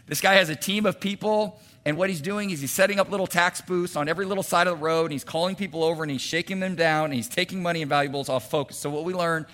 This 0.07 0.21
guy 0.21 0.35
has 0.35 0.49
a 0.49 0.55
team 0.55 0.85
of 0.85 0.99
people 0.99 1.59
and 1.85 1.97
what 1.97 2.09
he's 2.09 2.21
doing 2.21 2.49
is 2.49 2.61
he's 2.61 2.71
setting 2.71 2.99
up 2.99 3.09
little 3.09 3.27
tax 3.27 3.61
booths 3.61 3.95
on 3.95 4.09
every 4.09 4.25
little 4.25 4.43
side 4.43 4.67
of 4.67 4.77
the 4.77 4.83
road, 4.83 5.05
and 5.05 5.13
he's 5.13 5.23
calling 5.23 5.55
people 5.55 5.83
over 5.83 6.03
and 6.03 6.11
he's 6.11 6.21
shaking 6.21 6.59
them 6.59 6.75
down, 6.75 7.05
and 7.05 7.13
he's 7.13 7.29
taking 7.29 7.61
money 7.61 7.81
and 7.81 7.89
valuables 7.89 8.29
off 8.29 8.49
focus. 8.49 8.77
So, 8.77 8.89
what 8.89 9.05
we 9.05 9.13
learn 9.13 9.45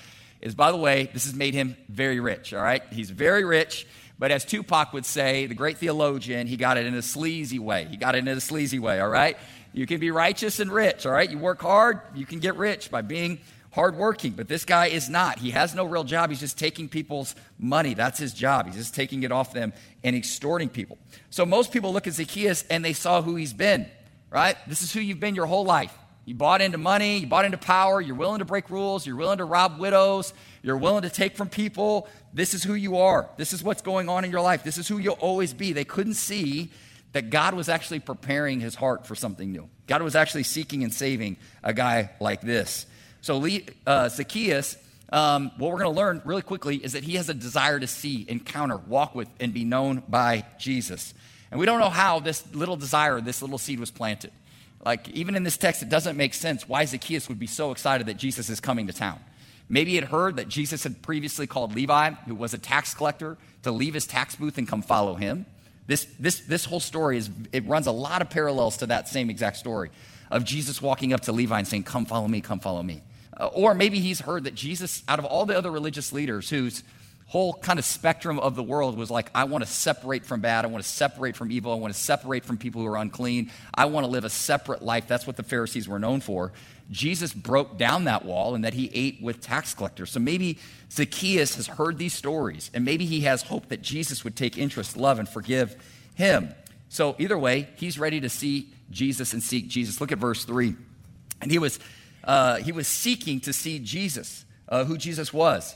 is, 0.41 0.55
by 0.55 0.72
the 0.72 0.77
way, 0.77 1.10
this 1.13 1.25
has 1.25 1.36
made 1.36 1.53
him 1.53 1.77
very 1.89 2.20
rich, 2.20 2.53
all 2.53 2.62
right? 2.62 2.84
He's 2.91 3.10
very 3.10 3.44
rich, 3.44 3.88
but 4.17 4.32
as 4.32 4.46
Tupac 4.46 4.94
would 4.94 5.05
say, 5.05 5.46
the 5.46 5.55
great 5.55 5.77
theologian, 5.77 6.48
he 6.48 6.58
got 6.58 6.77
it 6.77 6.86
in 6.86 6.96
a 6.96 7.01
sleazy 7.01 7.60
way. 7.60 7.86
He 7.86 7.98
got 7.98 8.15
it 8.15 8.20
in 8.20 8.27
a 8.27 8.41
sleazy 8.41 8.79
way, 8.79 9.00
all 9.00 9.10
right? 9.10 9.38
You 9.74 9.86
can 9.86 10.00
be 10.00 10.12
righteous 10.12 10.60
and 10.60 10.72
rich, 10.72 11.05
all 11.05 11.12
right? 11.12 11.29
You 11.29 11.38
work 11.38 11.62
hard, 11.62 12.00
you 12.15 12.25
can 12.25 12.39
get 12.39 12.58
rich 12.58 12.89
by 12.89 13.01
being 13.01 13.39
hardworking, 13.75 14.32
but 14.32 14.48
this 14.48 14.63
guy 14.65 14.88
is 14.88 15.10
not. 15.10 15.38
He 15.38 15.51
has 15.51 15.75
no 15.75 15.84
real 15.84 16.05
job. 16.05 16.29
He's 16.29 16.39
just 16.39 16.58
taking 16.58 16.88
people's 16.88 17.36
money. 17.60 17.94
That's 17.94 18.17
his 18.17 18.34
job. 18.34 18.67
He's 18.67 18.75
just 18.75 18.96
taking 18.96 19.24
it 19.24 19.32
off 19.32 19.53
them 19.53 19.74
and 20.03 20.15
extorting 20.15 20.70
people. 20.70 20.98
So 21.29 21.46
most 21.46 21.74
people 21.74 21.91
look 21.91 22.08
at 22.08 22.13
Zacchaeus 22.13 22.63
and 22.70 22.84
they 22.84 22.94
saw 22.94 23.22
who 23.22 23.36
he's 23.36 23.53
been, 23.53 23.86
right? 24.32 24.55
This 24.67 24.82
is 24.82 24.94
who 24.94 25.01
you've 25.01 25.20
been 25.20 25.36
your 25.36 25.46
whole 25.46 25.65
life. 25.65 25.94
You 26.24 26.36
bought 26.36 26.62
into 26.62 26.77
money, 26.77 27.17
you 27.17 27.27
bought 27.27 27.46
into 27.46 27.58
power, 27.58 28.01
you're 28.01 28.15
willing 28.15 28.39
to 28.39 28.46
break 28.46 28.70
rules, 28.72 29.05
you're 29.05 29.17
willing 29.17 29.38
to 29.38 29.46
rob 29.46 29.77
widows, 29.77 30.34
you're 30.63 30.77
willing 30.77 31.03
to 31.03 31.10
take 31.10 31.36
from 31.36 31.50
people. 31.50 32.08
This 32.34 32.53
is 32.53 32.63
who 32.63 32.74
you 32.74 32.98
are. 32.98 33.29
This 33.38 33.53
is 33.53 33.62
what's 33.62 33.84
going 33.84 34.10
on 34.10 34.25
in 34.25 34.32
your 34.32 34.41
life. 34.41 34.63
This 34.63 34.79
is 34.79 34.88
who 34.88 34.98
you'll 34.98 35.15
always 35.15 35.53
be. 35.53 35.74
They 35.74 35.86
couldn't 35.86 36.15
see 36.15 36.72
that 37.12 37.29
God 37.29 37.53
was 37.53 37.70
actually 37.70 38.00
preparing 38.00 38.60
his 38.60 38.74
heart 38.74 39.05
for 39.05 39.15
something 39.15 39.51
new. 39.51 39.70
God 39.86 40.01
was 40.01 40.15
actually 40.15 40.44
seeking 40.44 40.84
and 40.84 40.94
saving 40.94 41.38
a 41.63 41.74
guy 41.74 42.12
like 42.20 42.41
this. 42.41 42.88
So 43.25 43.44
uh, 43.88 44.08
Zacchaeus, 44.10 44.77
um, 45.12 45.50
what 45.58 45.72
we're 45.72 45.79
going 45.79 45.91
to 45.91 46.00
learn 46.00 46.22
really 46.25 46.44
quickly 46.44 46.75
is 46.75 46.94
that 46.94 47.03
he 47.03 47.15
has 47.15 47.27
a 47.27 47.34
desire 47.34 47.79
to 47.79 47.88
see, 47.88 48.24
encounter, 48.29 48.77
walk 48.77 49.15
with, 49.15 49.27
and 49.39 49.51
be 49.51 49.63
known 49.63 50.03
by 50.08 50.46
Jesus. 50.60 51.15
And 51.50 51.60
we 51.60 51.65
don't 51.65 51.79
know 51.79 51.89
how 51.89 52.20
this 52.20 52.46
little 52.53 52.77
desire, 52.77 53.20
this 53.20 53.41
little 53.41 53.58
seed 53.58 53.79
was 53.79 53.89
planted. 53.89 54.32
Like, 54.86 55.10
even 55.10 55.34
in 55.34 55.41
this 55.41 55.58
text, 55.58 55.82
it 55.82 55.89
doesn't 55.89 56.15
make 56.15 56.36
sense 56.36 56.70
why 56.70 56.86
Zacchaeus 56.86 57.27
would 57.27 57.39
be 57.39 57.48
so 57.48 57.72
excited 57.72 58.05
that 58.05 58.17
Jesus 58.17 58.48
is 58.48 58.60
coming 58.60 58.86
to 58.86 58.94
town. 58.94 59.20
Maybe 59.70 59.89
he 59.89 59.96
had 59.96 60.10
heard 60.10 60.36
that 60.36 60.48
Jesus 60.48 60.84
had 60.84 61.01
previously 61.01 61.48
called 61.48 61.74
Levi, 61.74 62.12
who 62.27 62.36
was 62.36 62.53
a 62.53 62.60
tax 62.60 62.94
collector, 62.94 63.39
to 63.63 63.72
leave 63.72 63.96
his 63.96 64.05
tax 64.05 64.36
booth 64.36 64.60
and 64.60 64.67
come 64.67 64.84
follow 64.84 65.15
him. 65.15 65.48
This, 65.88 66.05
this, 66.20 66.41
this 66.41 66.65
whole 66.65 66.79
story 66.79 67.17
is, 67.17 67.32
it 67.51 67.65
runs 67.65 67.88
a 67.88 67.91
lot 67.91 68.22
of 68.22 68.29
parallels 68.29 68.77
to 68.77 68.86
that 68.86 69.08
same 69.08 69.32
exact 69.32 69.58
story 69.58 69.89
of 70.29 70.44
Jesus 70.44 70.79
walking 70.79 71.12
up 71.12 71.22
to 71.22 71.32
Levi 71.32 71.58
and 71.58 71.67
saying, 71.67 71.86
Come 71.86 72.05
follow 72.05 72.27
me, 72.27 72.39
come 72.39 72.60
follow 72.60 72.84
me. 72.84 73.01
Uh, 73.38 73.48
or 73.48 73.74
maybe 73.74 74.00
he's 74.00 74.20
heard 74.22 74.46
that 74.46 74.56
Jesus, 74.56 75.04
out 75.08 75.20
of 75.20 75.25
all 75.25 75.46
the 75.46 75.58
other 75.58 75.72
religious 75.72 76.13
leaders 76.13 76.50
whose 76.50 76.84
whole 77.27 77.54
kind 77.54 77.80
of 77.80 77.86
spectrum 77.86 78.39
of 78.39 78.56
the 78.56 78.63
world 78.63 78.98
was 78.98 79.10
like, 79.10 79.30
I 79.34 79.46
want 79.46 79.63
to 79.63 79.70
separate 79.70 80.25
from 80.25 80.42
bad. 80.42 80.63
I 80.63 80.68
want 80.68 80.84
to 80.84 80.89
separate 80.89 81.36
from 81.36 81.51
evil. 81.51 81.72
I 81.72 81.75
want 81.75 81.94
to 81.94 82.00
separate 82.00 82.46
from 82.46 82.58
people 82.58 82.82
who 82.82 82.88
are 82.88 82.98
unclean. 82.98 83.51
I 83.74 83.86
want 83.86 84.06
to 84.06 84.12
live 84.12 84.25
a 84.25 84.30
separate 84.30 84.84
life. 84.84 85.08
That's 85.08 85.25
what 85.25 85.36
the 85.36 85.44
Pharisees 85.44 85.88
were 85.88 86.00
known 86.00 86.22
for. 86.22 86.54
Jesus 86.92 87.34
broke 87.34 87.77
down 87.77 88.04
that 88.04 88.25
wall 88.25 88.54
and 88.54 88.63
that 88.63 88.75
he 88.75 88.92
ate 88.94 89.22
with 89.22 89.42
tax 89.42 89.74
collectors. 89.74 90.12
So 90.12 90.20
maybe 90.20 90.60
Zacchaeus 90.92 91.56
has 91.56 91.65
heard 91.65 91.98
these 91.98 92.13
stories 92.13 92.70
and 92.75 92.86
maybe 92.86 93.06
he 93.06 93.22
has 93.22 93.42
hope 93.42 93.70
that 93.70 93.82
Jesus 93.82 94.24
would 94.24 94.36
take 94.36 94.58
interest, 94.58 94.96
love, 94.96 95.18
and 95.18 95.27
forgive 95.27 95.75
him. 96.13 96.54
So 96.89 97.15
either 97.18 97.38
way, 97.38 97.70
he's 97.75 97.98
ready 97.98 98.22
to 98.22 98.30
see 98.30 98.70
Jesus 98.92 99.34
and 99.34 99.42
seek 99.42 99.68
Jesus. 99.68 100.00
Look 100.00 100.12
at 100.12 100.20
verse 100.20 100.46
3. 100.46 100.75
And 101.42 101.51
he 101.51 101.58
was, 101.58 101.80
uh, 102.25 102.58
he 102.58 102.72
was 102.72 102.88
seeking 102.88 103.39
to 103.41 103.53
see 103.53 103.79
Jesus, 103.79 104.46
uh, 104.67 104.86
who 104.86 104.98
Jesus 104.98 105.32
was. 105.32 105.75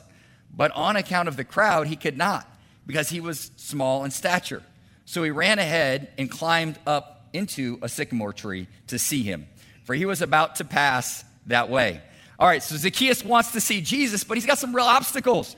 But 0.54 0.72
on 0.72 0.96
account 0.96 1.28
of 1.28 1.36
the 1.36 1.44
crowd, 1.44 1.86
he 1.86 1.96
could 1.96 2.16
not 2.16 2.46
because 2.86 3.08
he 3.08 3.20
was 3.20 3.50
small 3.56 4.04
in 4.04 4.10
stature. 4.10 4.62
So 5.04 5.22
he 5.22 5.30
ran 5.30 5.58
ahead 5.58 6.12
and 6.18 6.30
climbed 6.30 6.78
up 6.86 7.28
into 7.32 7.78
a 7.82 7.88
sycamore 7.88 8.32
tree 8.32 8.66
to 8.88 8.98
see 8.98 9.22
him, 9.22 9.46
for 9.84 9.94
he 9.94 10.04
was 10.06 10.22
about 10.22 10.56
to 10.56 10.64
pass 10.64 11.24
that 11.46 11.68
way. 11.68 12.00
All 12.38 12.48
right, 12.48 12.62
so 12.62 12.76
Zacchaeus 12.76 13.24
wants 13.24 13.52
to 13.52 13.60
see 13.60 13.80
Jesus, 13.80 14.24
but 14.24 14.36
he's 14.36 14.46
got 14.46 14.58
some 14.58 14.74
real 14.74 14.86
obstacles. 14.86 15.56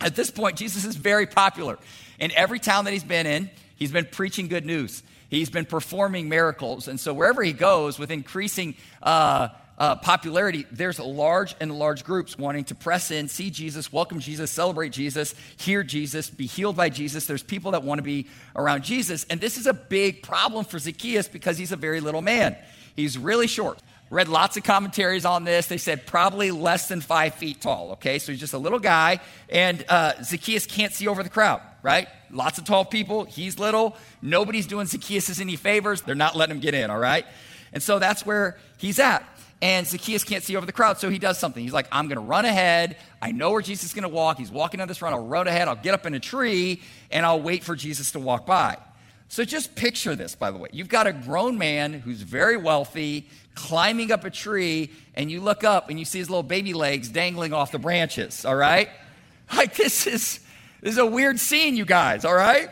At 0.00 0.14
this 0.14 0.30
point, 0.30 0.56
Jesus 0.56 0.84
is 0.84 0.94
very 0.94 1.26
popular. 1.26 1.78
In 2.20 2.30
every 2.32 2.60
town 2.60 2.84
that 2.84 2.92
he's 2.92 3.04
been 3.04 3.26
in, 3.26 3.50
he's 3.76 3.90
been 3.90 4.04
preaching 4.04 4.46
good 4.46 4.66
news. 4.66 5.02
He's 5.30 5.50
been 5.50 5.64
performing 5.64 6.28
miracles. 6.28 6.88
And 6.88 6.98
so 6.98 7.12
wherever 7.12 7.42
he 7.42 7.52
goes, 7.52 7.98
with 7.98 8.10
increasing 8.10 8.76
uh, 9.02 9.48
uh, 9.78 9.94
popularity, 9.96 10.66
there's 10.72 10.98
large 10.98 11.54
and 11.60 11.78
large 11.78 12.04
groups 12.04 12.36
wanting 12.36 12.64
to 12.64 12.74
press 12.74 13.10
in, 13.10 13.28
see 13.28 13.48
Jesus, 13.48 13.92
welcome 13.92 14.18
Jesus, 14.18 14.50
celebrate 14.50 14.90
Jesus, 14.90 15.34
hear 15.56 15.84
Jesus, 15.84 16.28
be 16.28 16.46
healed 16.46 16.76
by 16.76 16.88
Jesus. 16.88 17.26
There's 17.26 17.44
people 17.44 17.70
that 17.70 17.84
want 17.84 18.00
to 18.00 18.02
be 18.02 18.26
around 18.56 18.82
Jesus. 18.82 19.24
And 19.30 19.40
this 19.40 19.56
is 19.56 19.66
a 19.66 19.74
big 19.74 20.22
problem 20.22 20.64
for 20.64 20.78
Zacchaeus 20.78 21.28
because 21.28 21.56
he's 21.56 21.70
a 21.70 21.76
very 21.76 22.00
little 22.00 22.22
man. 22.22 22.56
He's 22.96 23.16
really 23.16 23.46
short. 23.46 23.78
Read 24.10 24.28
lots 24.28 24.56
of 24.56 24.64
commentaries 24.64 25.24
on 25.24 25.44
this. 25.44 25.66
They 25.66 25.76
said 25.76 26.06
probably 26.06 26.50
less 26.50 26.88
than 26.88 27.00
five 27.00 27.34
feet 27.34 27.60
tall, 27.60 27.92
okay? 27.92 28.18
So 28.18 28.32
he's 28.32 28.40
just 28.40 28.54
a 28.54 28.58
little 28.58 28.78
guy. 28.78 29.20
And 29.48 29.84
uh, 29.88 30.20
Zacchaeus 30.24 30.66
can't 30.66 30.92
see 30.92 31.06
over 31.06 31.22
the 31.22 31.28
crowd, 31.28 31.60
right? 31.82 32.08
Lots 32.30 32.58
of 32.58 32.64
tall 32.64 32.84
people. 32.84 33.24
He's 33.24 33.58
little. 33.58 33.96
Nobody's 34.22 34.66
doing 34.66 34.86
Zacchaeus 34.86 35.38
any 35.38 35.56
favors. 35.56 36.02
They're 36.02 36.14
not 36.14 36.34
letting 36.34 36.56
him 36.56 36.60
get 36.60 36.74
in, 36.74 36.90
all 36.90 36.98
right? 36.98 37.26
And 37.72 37.82
so 37.82 37.98
that's 37.98 38.24
where 38.24 38.56
he's 38.78 38.98
at. 38.98 39.22
And 39.60 39.86
Zacchaeus 39.86 40.22
can't 40.22 40.44
see 40.44 40.56
over 40.56 40.66
the 40.66 40.72
crowd, 40.72 40.98
so 40.98 41.10
he 41.10 41.18
does 41.18 41.36
something. 41.36 41.62
He's 41.62 41.72
like, 41.72 41.88
I'm 41.90 42.06
going 42.06 42.16
to 42.16 42.24
run 42.24 42.44
ahead. 42.44 42.96
I 43.20 43.32
know 43.32 43.50
where 43.50 43.62
Jesus 43.62 43.86
is 43.86 43.92
going 43.92 44.04
to 44.04 44.08
walk. 44.08 44.38
He's 44.38 44.52
walking 44.52 44.80
on 44.80 44.86
this 44.86 45.02
run. 45.02 45.12
I'll 45.12 45.26
run 45.26 45.48
ahead. 45.48 45.66
I'll 45.66 45.74
get 45.74 45.94
up 45.94 46.06
in 46.06 46.14
a 46.14 46.20
tree, 46.20 46.80
and 47.10 47.26
I'll 47.26 47.40
wait 47.40 47.64
for 47.64 47.74
Jesus 47.74 48.12
to 48.12 48.20
walk 48.20 48.46
by. 48.46 48.76
So 49.28 49.44
just 49.44 49.74
picture 49.74 50.14
this, 50.14 50.36
by 50.36 50.52
the 50.52 50.58
way. 50.58 50.68
You've 50.72 50.88
got 50.88 51.06
a 51.06 51.12
grown 51.12 51.58
man 51.58 51.92
who's 51.92 52.22
very 52.22 52.56
wealthy 52.56 53.28
climbing 53.58 54.12
up 54.12 54.24
a 54.24 54.30
tree, 54.30 54.90
and 55.16 55.30
you 55.30 55.40
look 55.40 55.64
up 55.64 55.90
and 55.90 55.98
you 55.98 56.04
see 56.04 56.20
his 56.20 56.30
little 56.30 56.44
baby 56.44 56.72
legs 56.72 57.08
dangling 57.08 57.52
off 57.52 57.72
the 57.72 57.78
branches, 57.78 58.44
all 58.44 58.56
right? 58.56 58.88
Like, 59.56 59.76
this 59.76 60.06
is, 60.06 60.40
this 60.82 60.92
is 60.92 60.98
a 60.98 61.06
weird 61.06 61.40
scene, 61.40 61.74
you 61.74 61.86
guys, 61.86 62.26
all 62.26 62.34
right? 62.34 62.68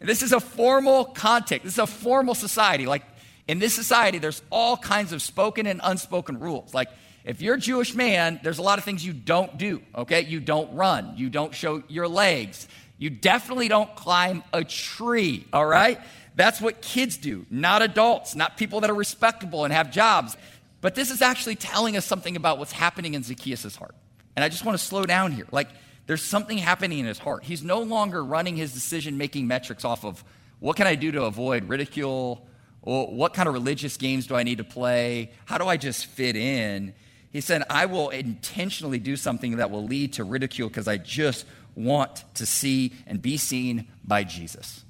This 0.00 0.22
is 0.22 0.32
a 0.32 0.40
formal 0.40 1.04
context. 1.04 1.62
This 1.62 1.74
is 1.74 1.78
a 1.78 1.86
formal 1.86 2.34
society. 2.34 2.84
Like, 2.84 3.04
in 3.48 3.58
this 3.58 3.74
society, 3.74 4.18
there's 4.18 4.42
all 4.50 4.76
kinds 4.76 5.12
of 5.12 5.22
spoken 5.22 5.66
and 5.66 5.80
unspoken 5.82 6.40
rules. 6.40 6.74
Like, 6.74 6.88
if 7.24 7.42
you're 7.42 7.54
a 7.54 7.60
Jewish 7.60 7.94
man, 7.94 8.40
there's 8.42 8.58
a 8.58 8.62
lot 8.62 8.78
of 8.78 8.84
things 8.84 9.04
you 9.04 9.12
don't 9.12 9.58
do, 9.58 9.82
okay? 9.94 10.22
You 10.22 10.40
don't 10.40 10.74
run, 10.74 11.14
you 11.16 11.28
don't 11.28 11.54
show 11.54 11.82
your 11.88 12.08
legs, 12.08 12.68
you 12.98 13.10
definitely 13.10 13.68
don't 13.68 13.94
climb 13.96 14.42
a 14.52 14.64
tree, 14.64 15.46
all 15.52 15.66
right? 15.66 16.00
That's 16.36 16.60
what 16.60 16.82
kids 16.82 17.16
do, 17.16 17.46
not 17.50 17.82
adults, 17.82 18.36
not 18.36 18.56
people 18.56 18.80
that 18.80 18.90
are 18.90 18.94
respectable 18.94 19.64
and 19.64 19.72
have 19.72 19.90
jobs. 19.90 20.36
But 20.80 20.94
this 20.94 21.10
is 21.10 21.22
actually 21.22 21.56
telling 21.56 21.96
us 21.96 22.04
something 22.04 22.36
about 22.36 22.58
what's 22.58 22.72
happening 22.72 23.14
in 23.14 23.22
Zacchaeus' 23.22 23.74
heart. 23.74 23.94
And 24.36 24.44
I 24.44 24.48
just 24.48 24.64
want 24.64 24.78
to 24.78 24.84
slow 24.84 25.04
down 25.04 25.32
here. 25.32 25.46
Like, 25.50 25.68
there's 26.06 26.22
something 26.22 26.58
happening 26.58 27.00
in 27.00 27.06
his 27.06 27.18
heart. 27.18 27.42
He's 27.42 27.64
no 27.64 27.80
longer 27.80 28.22
running 28.24 28.56
his 28.56 28.72
decision 28.72 29.18
making 29.18 29.46
metrics 29.46 29.84
off 29.84 30.04
of 30.04 30.22
what 30.60 30.76
can 30.76 30.86
I 30.86 30.94
do 30.94 31.10
to 31.12 31.24
avoid 31.24 31.68
ridicule 31.68 32.46
well, 32.86 33.08
what 33.08 33.34
kind 33.34 33.48
of 33.48 33.54
religious 33.54 33.96
games 33.96 34.28
do 34.28 34.36
I 34.36 34.44
need 34.44 34.58
to 34.58 34.64
play? 34.64 35.32
How 35.44 35.58
do 35.58 35.66
I 35.66 35.76
just 35.76 36.06
fit 36.06 36.36
in? 36.36 36.94
He 37.32 37.40
said, 37.40 37.64
I 37.68 37.86
will 37.86 38.10
intentionally 38.10 39.00
do 39.00 39.16
something 39.16 39.56
that 39.56 39.72
will 39.72 39.84
lead 39.84 40.14
to 40.14 40.24
ridicule 40.24 40.68
because 40.68 40.86
I 40.86 40.96
just 40.96 41.46
want 41.74 42.22
to 42.34 42.46
see 42.46 42.94
and 43.08 43.20
be 43.20 43.38
seen 43.38 43.88
by 44.04 44.22
Jesus. 44.22 44.84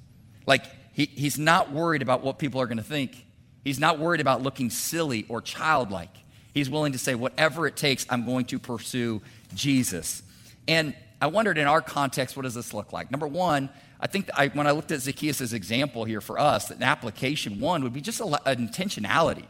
Like, 0.45 0.63
he, 0.93 1.05
he's 1.05 1.39
not 1.39 1.71
worried 1.71 2.03
about 2.03 2.23
what 2.23 2.37
people 2.37 2.61
are 2.61 2.67
going 2.67 2.77
to 2.77 2.83
think. 2.83 3.25
He's 3.63 3.79
not 3.79 3.97
worried 3.97 4.21
about 4.21 4.43
looking 4.43 4.69
silly 4.69 5.25
or 5.27 5.41
childlike. 5.41 6.15
He's 6.53 6.69
willing 6.69 6.91
to 6.91 6.99
say, 6.99 7.15
whatever 7.15 7.65
it 7.65 7.75
takes, 7.75 8.05
I'm 8.11 8.25
going 8.25 8.45
to 8.45 8.59
pursue 8.59 9.23
Jesus. 9.55 10.21
And 10.67 10.93
I 11.19 11.27
wondered 11.27 11.57
in 11.57 11.65
our 11.65 11.81
context, 11.81 12.37
what 12.37 12.43
does 12.43 12.53
this 12.53 12.75
look 12.75 12.93
like? 12.93 13.09
Number 13.09 13.27
one, 13.27 13.69
I 13.99 14.07
think 14.07 14.29
I, 14.33 14.47
when 14.49 14.67
I 14.67 14.71
looked 14.71 14.91
at 14.91 15.01
Zacchaeus' 15.01 15.53
example 15.53 16.05
here 16.05 16.21
for 16.21 16.39
us, 16.39 16.67
that 16.67 16.77
an 16.77 16.83
application 16.83 17.59
one 17.59 17.83
would 17.83 17.93
be 17.93 18.01
just 18.01 18.19
a, 18.19 18.25
an 18.47 18.67
intentionality. 18.67 19.45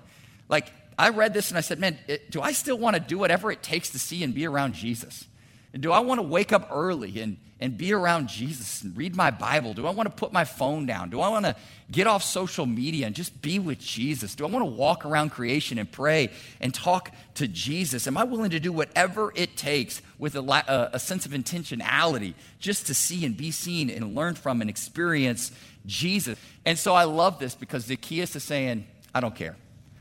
Like, 0.48 0.72
I 0.98 1.10
read 1.10 1.34
this 1.34 1.50
and 1.50 1.58
I 1.58 1.62
said, 1.62 1.80
man, 1.80 1.98
it, 2.08 2.32
do 2.32 2.42
I 2.42 2.54
still 2.54 2.78
want 2.78 2.96
to 2.96 3.00
do 3.00 3.18
whatever 3.18 3.52
it 3.52 3.62
takes 3.62 3.90
to 3.90 4.00
see 4.00 4.24
and 4.24 4.34
be 4.34 4.48
around 4.48 4.74
Jesus? 4.74 5.26
And 5.74 5.84
do 5.84 5.92
I 5.92 6.00
want 6.00 6.20
to 6.20 6.24
wake 6.24 6.52
up 6.54 6.70
early 6.72 7.20
and, 7.20 7.38
and 7.60 7.78
be 7.78 7.92
around 7.92 8.30
Jesus 8.30 8.84
and 8.84 8.96
read 8.96 9.16
my 9.16 9.32
Bible? 9.32 9.74
Do 9.74 9.88
I 9.88 9.90
want 9.90 10.08
to 10.08 10.16
put 10.16 10.32
my 10.32 10.46
phone 10.46 10.86
down? 10.86 11.10
Do 11.10 11.22
I 11.22 11.30
want 11.30 11.46
to 11.46 11.56
get 11.92 12.06
off 12.06 12.24
social 12.24 12.66
media 12.66 13.08
and 13.08 13.16
just 13.16 13.42
be 13.42 13.58
with 13.58 13.80
Jesus? 13.80 14.36
Do 14.36 14.46
I 14.46 14.50
want 14.50 14.64
to 14.64 14.72
walk 14.72 15.06
around 15.06 15.32
creation 15.32 15.80
and 15.80 15.92
pray 15.92 16.30
and 16.62 16.74
talk 16.74 17.12
to 17.36 17.48
Jesus? 17.48 18.06
Am 18.08 18.18
I 18.18 18.24
willing 18.24 18.52
to 18.52 18.60
do 18.60 18.72
whatever 18.72 19.32
it 19.36 19.58
takes 19.58 20.02
with 20.20 20.36
a, 20.36 20.42
a, 20.42 20.44
uh, 20.44 20.90
a 20.94 21.00
sense 21.00 21.26
of 21.26 21.32
intentionality 21.32 22.36
just 22.60 22.88
to 22.88 22.94
see 22.94 23.26
and 23.26 23.36
be 23.36 23.52
seen 23.52 23.90
and 23.90 24.16
learn 24.16 24.36
from 24.36 24.62
and 24.62 24.70
experience 24.70 25.52
Jesus? 25.86 26.38
And 26.66 26.78
so 26.78 26.94
I 26.94 27.06
love 27.06 27.40
this 27.40 27.56
because 27.56 27.86
Zacchaeus 27.86 28.36
is 28.36 28.44
saying, 28.44 28.86
I 29.16 29.20
don't 29.20 29.36
care. 29.36 29.56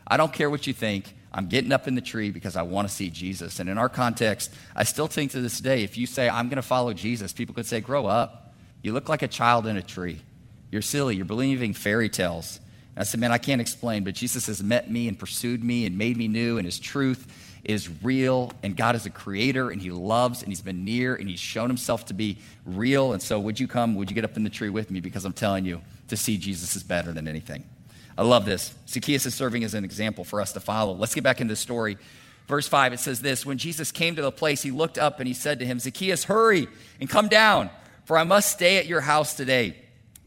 I 0.06 0.16
don't 0.16 0.32
care 0.32 0.50
what 0.50 0.66
you 0.66 0.72
think. 0.72 1.14
I'm 1.36 1.48
getting 1.48 1.70
up 1.70 1.86
in 1.86 1.94
the 1.94 2.00
tree 2.00 2.30
because 2.30 2.56
I 2.56 2.62
want 2.62 2.88
to 2.88 2.94
see 2.94 3.10
Jesus. 3.10 3.60
And 3.60 3.68
in 3.68 3.76
our 3.76 3.90
context, 3.90 4.50
I 4.74 4.84
still 4.84 5.06
think 5.06 5.32
to 5.32 5.40
this 5.42 5.60
day, 5.60 5.84
if 5.84 5.98
you 5.98 6.06
say, 6.06 6.30
I'm 6.30 6.48
going 6.48 6.56
to 6.56 6.62
follow 6.62 6.94
Jesus, 6.94 7.34
people 7.34 7.54
could 7.54 7.66
say, 7.66 7.80
Grow 7.80 8.06
up. 8.06 8.54
You 8.80 8.94
look 8.94 9.10
like 9.10 9.20
a 9.20 9.28
child 9.28 9.66
in 9.66 9.76
a 9.76 9.82
tree. 9.82 10.18
You're 10.72 10.80
silly. 10.80 11.14
You're 11.14 11.26
believing 11.26 11.74
fairy 11.74 12.08
tales. 12.08 12.58
And 12.94 13.02
I 13.02 13.04
said, 13.04 13.20
Man, 13.20 13.32
I 13.32 13.38
can't 13.38 13.60
explain, 13.60 14.02
but 14.02 14.14
Jesus 14.14 14.46
has 14.46 14.62
met 14.62 14.90
me 14.90 15.08
and 15.08 15.18
pursued 15.18 15.62
me 15.62 15.84
and 15.84 15.98
made 15.98 16.16
me 16.16 16.26
new, 16.26 16.56
and 16.56 16.64
his 16.64 16.78
truth 16.78 17.30
is 17.64 17.90
real, 18.02 18.52
and 18.62 18.74
God 18.74 18.94
is 18.94 19.04
a 19.04 19.10
creator, 19.10 19.70
and 19.70 19.82
he 19.82 19.90
loves, 19.90 20.40
and 20.40 20.50
he's 20.50 20.62
been 20.62 20.86
near, 20.86 21.16
and 21.16 21.28
he's 21.28 21.40
shown 21.40 21.68
himself 21.68 22.06
to 22.06 22.14
be 22.14 22.38
real. 22.64 23.12
And 23.12 23.20
so, 23.20 23.38
would 23.40 23.60
you 23.60 23.68
come? 23.68 23.94
Would 23.96 24.08
you 24.08 24.14
get 24.14 24.24
up 24.24 24.38
in 24.38 24.44
the 24.44 24.50
tree 24.50 24.70
with 24.70 24.90
me? 24.90 25.00
Because 25.00 25.26
I'm 25.26 25.34
telling 25.34 25.66
you, 25.66 25.82
to 26.08 26.16
see 26.16 26.38
Jesus 26.38 26.76
is 26.76 26.82
better 26.82 27.12
than 27.12 27.28
anything. 27.28 27.64
I 28.18 28.22
love 28.22 28.44
this. 28.44 28.74
Zacchaeus 28.88 29.26
is 29.26 29.34
serving 29.34 29.64
as 29.64 29.74
an 29.74 29.84
example 29.84 30.24
for 30.24 30.40
us 30.40 30.52
to 30.52 30.60
follow. 30.60 30.94
Let's 30.94 31.14
get 31.14 31.24
back 31.24 31.40
into 31.40 31.52
the 31.52 31.56
story. 31.56 31.98
Verse 32.48 32.68
5, 32.68 32.92
it 32.92 33.00
says 33.00 33.20
this 33.20 33.44
When 33.44 33.58
Jesus 33.58 33.92
came 33.92 34.16
to 34.16 34.22
the 34.22 34.32
place, 34.32 34.62
he 34.62 34.70
looked 34.70 34.98
up 34.98 35.18
and 35.18 35.28
he 35.28 35.34
said 35.34 35.58
to 35.58 35.66
him, 35.66 35.78
Zacchaeus, 35.78 36.24
hurry 36.24 36.68
and 37.00 37.10
come 37.10 37.28
down, 37.28 37.70
for 38.04 38.16
I 38.16 38.24
must 38.24 38.52
stay 38.52 38.78
at 38.78 38.86
your 38.86 39.00
house 39.00 39.34
today. 39.34 39.76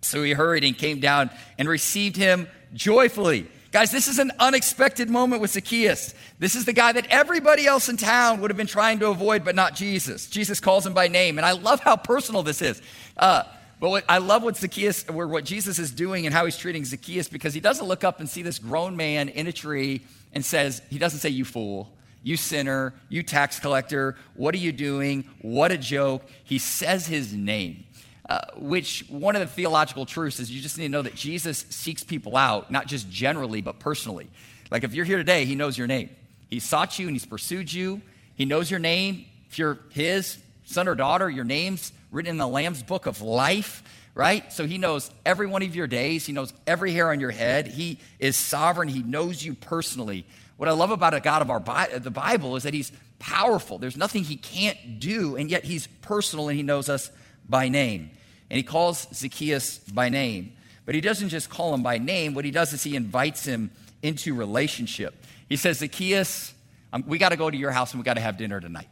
So 0.01 0.23
he 0.23 0.31
hurried 0.31 0.63
and 0.63 0.77
came 0.77 0.99
down 0.99 1.29
and 1.57 1.67
received 1.67 2.15
him 2.15 2.47
joyfully. 2.73 3.47
Guys, 3.71 3.91
this 3.91 4.07
is 4.07 4.17
an 4.17 4.31
unexpected 4.39 5.09
moment 5.09 5.41
with 5.41 5.51
Zacchaeus. 5.51 6.15
This 6.39 6.55
is 6.55 6.65
the 6.65 6.73
guy 6.73 6.91
that 6.91 7.05
everybody 7.09 7.67
else 7.67 7.87
in 7.87 7.97
town 7.97 8.41
would 8.41 8.49
have 8.49 8.57
been 8.57 8.65
trying 8.65 8.99
to 8.99 9.09
avoid, 9.09 9.45
but 9.45 9.55
not 9.55 9.75
Jesus. 9.75 10.27
Jesus 10.27 10.59
calls 10.59 10.85
him 10.85 10.93
by 10.93 11.07
name. 11.07 11.37
And 11.37 11.45
I 11.45 11.51
love 11.51 11.79
how 11.79 11.95
personal 11.95 12.41
this 12.41 12.61
is. 12.61 12.81
Uh, 13.15 13.43
but 13.79 13.89
what, 13.89 14.05
I 14.09 14.17
love 14.17 14.43
what 14.43 14.57
Zacchaeus, 14.57 15.07
what 15.09 15.45
Jesus 15.45 15.79
is 15.79 15.91
doing 15.91 16.25
and 16.25 16.35
how 16.35 16.45
he's 16.45 16.57
treating 16.57 16.83
Zacchaeus 16.83 17.29
because 17.29 17.53
he 17.53 17.61
doesn't 17.61 17.87
look 17.87 18.03
up 18.03 18.19
and 18.19 18.27
see 18.27 18.41
this 18.41 18.59
grown 18.59 18.97
man 18.97 19.29
in 19.29 19.47
a 19.47 19.53
tree 19.53 20.01
and 20.33 20.43
says, 20.43 20.81
he 20.89 20.97
doesn't 20.97 21.19
say, 21.19 21.29
you 21.29 21.45
fool, 21.45 21.89
you 22.21 22.35
sinner, 22.35 22.93
you 23.07 23.23
tax 23.23 23.59
collector, 23.59 24.17
what 24.35 24.53
are 24.53 24.59
you 24.59 24.73
doing? 24.73 25.23
What 25.41 25.71
a 25.71 25.77
joke. 25.77 26.23
He 26.43 26.59
says 26.59 27.07
his 27.07 27.33
name. 27.33 27.85
Uh, 28.29 28.41
which 28.57 29.05
one 29.09 29.35
of 29.35 29.39
the 29.39 29.47
theological 29.47 30.05
truths 30.05 30.39
is 30.39 30.51
you 30.51 30.61
just 30.61 30.77
need 30.77 30.83
to 30.83 30.89
know 30.89 31.01
that 31.01 31.15
Jesus 31.15 31.65
seeks 31.69 32.03
people 32.03 32.37
out, 32.37 32.69
not 32.69 32.85
just 32.85 33.09
generally, 33.09 33.61
but 33.61 33.79
personally. 33.79 34.27
Like 34.69 34.83
if 34.83 34.93
you're 34.93 35.05
here 35.05 35.17
today, 35.17 35.45
he 35.45 35.55
knows 35.55 35.77
your 35.77 35.87
name. 35.87 36.09
He 36.49 36.59
sought 36.59 36.99
you 36.99 37.07
and 37.07 37.15
he's 37.15 37.25
pursued 37.25 37.71
you. 37.71 38.01
He 38.35 38.45
knows 38.45 38.69
your 38.69 38.79
name. 38.79 39.25
If 39.49 39.57
you're 39.57 39.79
his 39.89 40.37
son 40.69 40.87
or 40.87 40.95
daughter, 40.95 41.29
your 41.29 41.43
name's 41.43 41.91
written 42.11 42.31
in 42.31 42.37
the 42.37 42.47
Lamb's 42.47 42.83
book 42.83 43.07
of 43.07 43.21
life, 43.21 43.83
right? 44.13 44.51
So 44.53 44.65
he 44.65 44.77
knows 44.77 45.11
every 45.25 45.47
one 45.47 45.63
of 45.63 45.75
your 45.75 45.87
days, 45.87 46.25
he 46.25 46.33
knows 46.33 46.53
every 46.67 46.91
hair 46.91 47.09
on 47.09 47.19
your 47.19 47.31
head. 47.31 47.67
He 47.67 47.99
is 48.19 48.37
sovereign, 48.37 48.87
he 48.87 49.01
knows 49.01 49.43
you 49.43 49.55
personally. 49.55 50.25
What 50.57 50.69
I 50.69 50.73
love 50.73 50.91
about 50.91 51.13
a 51.13 51.19
God 51.19 51.41
of 51.41 51.49
our 51.49 51.59
Bi- 51.59 51.97
the 51.97 52.11
Bible 52.11 52.55
is 52.55 52.63
that 52.63 52.73
he's 52.73 52.91
powerful. 53.17 53.77
There's 53.77 53.97
nothing 53.97 54.23
he 54.23 54.35
can't 54.35 54.99
do, 54.99 55.35
and 55.35 55.49
yet 55.49 55.63
he's 55.63 55.87
personal 55.87 56.49
and 56.49 56.57
he 56.57 56.63
knows 56.63 56.89
us 56.89 57.11
by 57.47 57.69
name. 57.69 58.11
And 58.49 58.57
he 58.57 58.63
calls 58.63 59.07
Zacchaeus 59.13 59.79
by 59.79 60.09
name. 60.09 60.53
But 60.85 60.95
he 60.95 61.01
doesn't 61.01 61.29
just 61.29 61.49
call 61.49 61.73
him 61.73 61.83
by 61.83 61.97
name. 61.97 62.33
What 62.33 62.45
he 62.45 62.51
does 62.51 62.73
is 62.73 62.83
he 62.83 62.95
invites 62.95 63.45
him 63.45 63.71
into 64.01 64.33
relationship. 64.35 65.15
He 65.47 65.55
says, 65.55 65.79
Zacchaeus, 65.79 66.53
um, 66.91 67.03
we 67.07 67.17
got 67.17 67.29
to 67.29 67.37
go 67.37 67.49
to 67.49 67.57
your 67.57 67.71
house 67.71 67.93
and 67.93 68.01
we 68.01 68.03
got 68.03 68.15
to 68.15 68.21
have 68.21 68.37
dinner 68.37 68.59
tonight. 68.59 68.87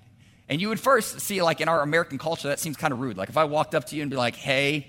And 0.49 0.61
you 0.61 0.69
would 0.69 0.79
first 0.79 1.19
see, 1.19 1.41
like 1.41 1.61
in 1.61 1.67
our 1.67 1.81
American 1.81 2.17
culture, 2.17 2.47
that 2.47 2.59
seems 2.59 2.77
kind 2.77 2.93
of 2.93 2.99
rude. 2.99 3.17
Like 3.17 3.29
if 3.29 3.37
I 3.37 3.43
walked 3.43 3.75
up 3.75 3.85
to 3.85 3.95
you 3.95 4.01
and 4.01 4.09
be 4.09 4.17
like, 4.17 4.35
hey, 4.35 4.87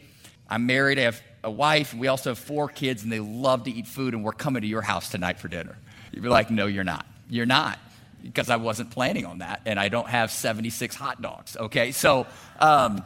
I'm 0.48 0.66
married, 0.66 0.98
I 0.98 1.02
have 1.02 1.20
a 1.44 1.50
wife, 1.50 1.92
and 1.92 2.00
we 2.00 2.08
also 2.08 2.30
have 2.30 2.38
four 2.38 2.68
kids, 2.68 3.02
and 3.02 3.12
they 3.12 3.20
love 3.20 3.64
to 3.64 3.70
eat 3.70 3.86
food, 3.86 4.14
and 4.14 4.24
we're 4.24 4.32
coming 4.32 4.62
to 4.62 4.68
your 4.68 4.82
house 4.82 5.08
tonight 5.08 5.38
for 5.38 5.48
dinner. 5.48 5.76
You'd 6.12 6.22
be 6.22 6.28
like, 6.28 6.50
no, 6.50 6.66
you're 6.66 6.84
not. 6.84 7.06
You're 7.28 7.46
not. 7.46 7.78
Because 8.22 8.50
I 8.50 8.56
wasn't 8.56 8.90
planning 8.90 9.26
on 9.26 9.38
that, 9.38 9.60
and 9.66 9.78
I 9.78 9.88
don't 9.88 10.08
have 10.08 10.30
76 10.30 10.94
hot 10.96 11.22
dogs, 11.22 11.56
okay? 11.56 11.92
So, 11.92 12.26
um, 12.58 13.04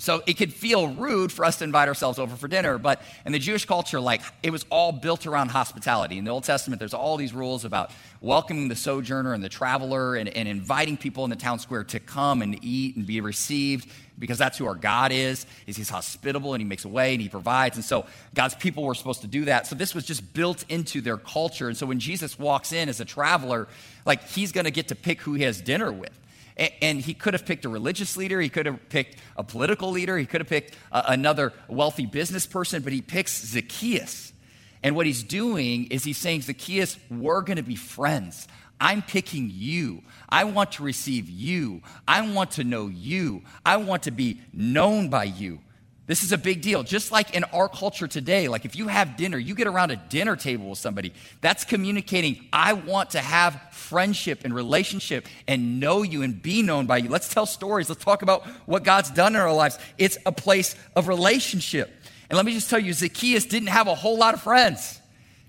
so 0.00 0.22
it 0.26 0.34
could 0.34 0.52
feel 0.52 0.88
rude 0.88 1.32
for 1.32 1.44
us 1.44 1.58
to 1.58 1.64
invite 1.64 1.88
ourselves 1.88 2.20
over 2.20 2.36
for 2.36 2.46
dinner, 2.46 2.78
but 2.78 3.02
in 3.26 3.32
the 3.32 3.38
Jewish 3.40 3.64
culture, 3.64 3.98
like 3.98 4.22
it 4.44 4.50
was 4.50 4.64
all 4.70 4.92
built 4.92 5.26
around 5.26 5.48
hospitality. 5.48 6.18
In 6.18 6.24
the 6.24 6.30
Old 6.30 6.44
Testament, 6.44 6.78
there's 6.78 6.94
all 6.94 7.16
these 7.16 7.34
rules 7.34 7.64
about 7.64 7.90
welcoming 8.20 8.68
the 8.68 8.76
sojourner 8.76 9.34
and 9.34 9.42
the 9.42 9.48
traveler 9.48 10.14
and, 10.14 10.28
and 10.28 10.46
inviting 10.46 10.96
people 10.96 11.24
in 11.24 11.30
the 11.30 11.36
town 11.36 11.58
square 11.58 11.82
to 11.82 11.98
come 11.98 12.42
and 12.42 12.62
eat 12.62 12.94
and 12.94 13.06
be 13.06 13.20
received 13.20 13.90
because 14.20 14.38
that's 14.38 14.56
who 14.56 14.66
our 14.66 14.76
God 14.76 15.10
is. 15.10 15.46
Is 15.66 15.76
he's 15.76 15.90
hospitable 15.90 16.54
and 16.54 16.60
he 16.60 16.68
makes 16.68 16.84
a 16.84 16.88
way 16.88 17.14
and 17.14 17.20
he 17.20 17.28
provides. 17.28 17.76
And 17.76 17.84
so 17.84 18.06
God's 18.34 18.54
people 18.54 18.84
were 18.84 18.94
supposed 18.94 19.22
to 19.22 19.28
do 19.28 19.46
that. 19.46 19.66
So 19.66 19.74
this 19.74 19.96
was 19.96 20.04
just 20.04 20.32
built 20.32 20.64
into 20.68 21.00
their 21.00 21.16
culture. 21.16 21.66
And 21.66 21.76
so 21.76 21.86
when 21.86 21.98
Jesus 21.98 22.38
walks 22.38 22.72
in 22.72 22.88
as 22.88 23.00
a 23.00 23.04
traveler, 23.04 23.66
like 24.06 24.28
he's 24.28 24.52
going 24.52 24.64
to 24.64 24.70
get 24.70 24.88
to 24.88 24.94
pick 24.94 25.20
who 25.22 25.34
he 25.34 25.42
has 25.42 25.60
dinner 25.60 25.90
with. 25.90 26.16
And, 26.58 27.00
he 27.00 27.14
could 27.14 27.34
have 27.34 27.46
picked 27.46 27.64
a 27.64 27.68
religious 27.68 28.16
leader, 28.16 28.40
he 28.40 28.48
could 28.48 28.66
have 28.66 28.88
picked 28.88 29.16
a 29.36 29.44
political 29.44 29.90
leader, 29.90 30.18
he 30.18 30.26
could 30.26 30.40
have 30.40 30.48
picked 30.48 30.74
another 30.90 31.52
wealthy 31.68 32.04
business 32.04 32.46
person, 32.46 32.82
but 32.82 32.92
he 32.92 33.00
picks 33.00 33.44
Zacchaeus. 33.46 34.32
And 34.82 34.96
what 34.96 35.06
he's 35.06 35.22
doing 35.22 35.86
is 35.86 36.04
he's 36.04 36.18
saying, 36.18 36.42
Zacchaeus, 36.42 36.98
we're 37.10 37.42
going 37.42 37.56
to 37.56 37.62
be 37.62 37.76
friends. 37.76 38.48
I'm 38.80 39.02
picking 39.02 39.50
you. 39.52 40.02
I 40.28 40.44
want 40.44 40.72
to 40.72 40.82
receive 40.84 41.28
you. 41.28 41.82
I 42.06 42.22
want 42.22 42.52
to 42.52 42.64
know 42.64 42.86
you. 42.86 43.42
I 43.64 43.76
want 43.78 44.04
to 44.04 44.12
be 44.12 44.40
known 44.52 45.08
by 45.08 45.24
you. 45.24 45.60
This 46.08 46.22
is 46.22 46.32
a 46.32 46.38
big 46.38 46.62
deal. 46.62 46.82
Just 46.82 47.12
like 47.12 47.34
in 47.34 47.44
our 47.44 47.68
culture 47.68 48.08
today, 48.08 48.48
like 48.48 48.64
if 48.64 48.74
you 48.74 48.88
have 48.88 49.18
dinner, 49.18 49.36
you 49.36 49.54
get 49.54 49.66
around 49.66 49.90
a 49.90 49.96
dinner 49.96 50.36
table 50.36 50.70
with 50.70 50.78
somebody, 50.78 51.12
that's 51.42 51.64
communicating, 51.64 52.46
I 52.50 52.72
want 52.72 53.10
to 53.10 53.20
have 53.20 53.60
friendship 53.72 54.40
and 54.42 54.54
relationship 54.54 55.26
and 55.46 55.78
know 55.80 56.02
you 56.02 56.22
and 56.22 56.40
be 56.40 56.62
known 56.62 56.86
by 56.86 56.96
you. 56.96 57.10
Let's 57.10 57.32
tell 57.32 57.44
stories. 57.44 57.90
Let's 57.90 58.02
talk 58.02 58.22
about 58.22 58.46
what 58.64 58.84
God's 58.84 59.10
done 59.10 59.34
in 59.36 59.40
our 59.40 59.52
lives. 59.52 59.78
It's 59.98 60.16
a 60.24 60.32
place 60.32 60.74
of 60.96 61.08
relationship. 61.08 61.90
And 62.30 62.38
let 62.38 62.46
me 62.46 62.54
just 62.54 62.70
tell 62.70 62.80
you, 62.80 62.94
Zacchaeus 62.94 63.44
didn't 63.44 63.68
have 63.68 63.86
a 63.86 63.94
whole 63.94 64.16
lot 64.16 64.32
of 64.32 64.40
friends. 64.40 64.98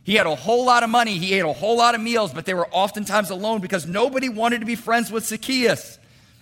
He 0.04 0.16
had 0.16 0.28
a 0.28 0.36
whole 0.36 0.66
lot 0.66 0.84
of 0.84 0.90
money, 0.90 1.18
he 1.20 1.36
ate 1.36 1.46
a 1.46 1.54
whole 1.54 1.78
lot 1.78 1.96
of 1.96 2.02
meals, 2.02 2.34
but 2.34 2.46
they 2.46 2.54
were 2.54 2.68
oftentimes 2.72 3.30
alone 3.30 3.62
because 3.62 3.86
nobody 3.86 4.28
wanted 4.28 4.60
to 4.60 4.66
be 4.66 4.76
friends 4.76 5.10
with 5.10 5.26
Zacchaeus. 5.26 6.00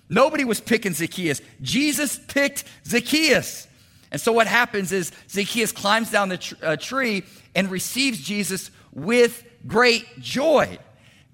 Nobody 0.10 0.44
was 0.44 0.60
picking 0.60 0.94
Zacchaeus. 0.94 1.40
Jesus 1.62 2.20
picked 2.28 2.64
Zacchaeus. 2.84 3.68
And 4.12 4.22
so 4.22 4.32
what 4.32 4.48
happens 4.48 4.92
is 4.92 5.12
Zacchaeus 5.30 5.72
climbs 5.72 6.12
down 6.12 6.30
the 6.30 6.38
tr- 6.38 6.56
uh, 6.62 6.76
tree 6.78 7.24
and 7.56 7.70
receives 7.70 8.22
Jesus 8.22 8.72
with 8.94 9.44
great 9.66 10.06
joy. 10.20 10.78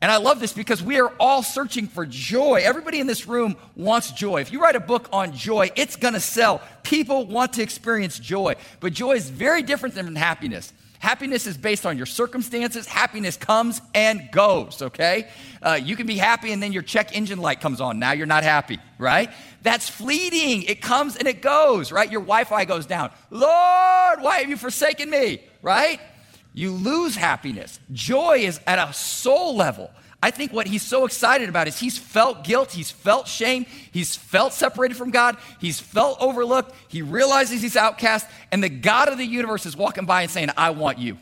And 0.02 0.12
I 0.12 0.18
love 0.18 0.42
this 0.42 0.52
because 0.52 0.84
we 0.84 1.00
are 1.00 1.14
all 1.18 1.44
searching 1.44 1.88
for 1.88 2.06
joy. 2.06 2.62
Everybody 2.62 3.00
in 3.00 3.08
this 3.08 3.26
room 3.26 3.56
wants 3.74 4.12
joy. 4.12 4.42
If 4.42 4.52
you 4.52 4.62
write 4.62 4.76
a 4.76 4.82
book 4.82 5.08
on 5.14 5.32
joy, 5.32 5.72
it's 5.78 5.96
going 5.96 6.14
to 6.14 6.20
sell. 6.20 6.62
People 6.84 7.26
want 7.26 7.54
to 7.54 7.62
experience 7.62 8.20
joy. 8.20 8.56
But 8.82 8.92
joy 8.92 9.14
is 9.14 9.30
very 9.30 9.62
different 9.62 9.96
than 9.96 10.14
happiness. 10.18 10.74
Happiness 11.04 11.48
is 11.48 11.58
based 11.58 11.86
on 11.86 11.98
your 11.98 12.06
circumstances. 12.06 12.88
Happiness 12.88 13.36
comes 13.36 13.82
and 13.94 14.32
goes, 14.32 14.82
okay? 14.82 15.28
Uh, 15.62 15.78
you 15.84 15.98
can 15.98 16.08
be 16.08 16.16
happy 16.16 16.54
and 16.54 16.64
then 16.64 16.72
your 16.72 16.82
check 16.82 17.14
engine 17.14 17.40
light 17.40 17.60
comes 17.60 17.82
on. 17.82 18.00
Now 18.00 18.14
you're 18.14 18.26
not 18.26 18.44
happy, 18.44 18.80
right? 18.98 19.30
That's 19.64 19.90
fleeting. 19.90 20.64
It 20.64 20.82
comes 20.82 21.18
and 21.18 21.28
it 21.28 21.42
goes, 21.42 21.92
right? 21.92 22.10
Your 22.10 22.22
Wi 22.22 22.46
Fi 22.46 22.64
goes 22.64 22.86
down. 22.86 23.12
Lord, 23.32 24.22
why 24.22 24.38
have 24.40 24.50
you 24.50 24.56
forsaken 24.56 25.10
me, 25.10 25.44
right? 25.62 26.00
You 26.54 26.72
lose 26.72 27.18
happiness. 27.18 27.82
Joy 27.92 28.38
is 28.38 28.62
at 28.66 28.80
a 28.80 28.94
soul 28.94 29.58
level. 29.58 29.92
I 30.24 30.32
think 30.32 30.54
what 30.54 30.68
he's 30.68 30.84
so 30.84 31.04
excited 31.04 31.50
about 31.50 31.68
is 31.68 31.78
he's 31.78 31.98
felt 31.98 32.46
guilt, 32.46 32.72
he's 32.72 32.90
felt 32.90 33.28
shame, 33.28 33.66
he's 33.92 34.16
felt 34.16 34.54
separated 34.54 34.96
from 34.96 35.12
God, 35.12 35.36
he's 35.60 35.82
felt 35.82 36.18
overlooked, 36.22 36.74
he 36.88 37.02
realizes 37.02 37.62
he's 37.62 37.76
outcast, 37.76 38.26
and 38.50 38.64
the 38.64 38.70
God 38.70 39.10
of 39.10 39.18
the 39.18 39.26
universe 39.26 39.66
is 39.66 39.76
walking 39.76 40.06
by 40.06 40.22
and 40.22 40.32
saying, 40.32 40.50
I 40.56 40.70
want 40.70 40.98
you. 40.98 41.18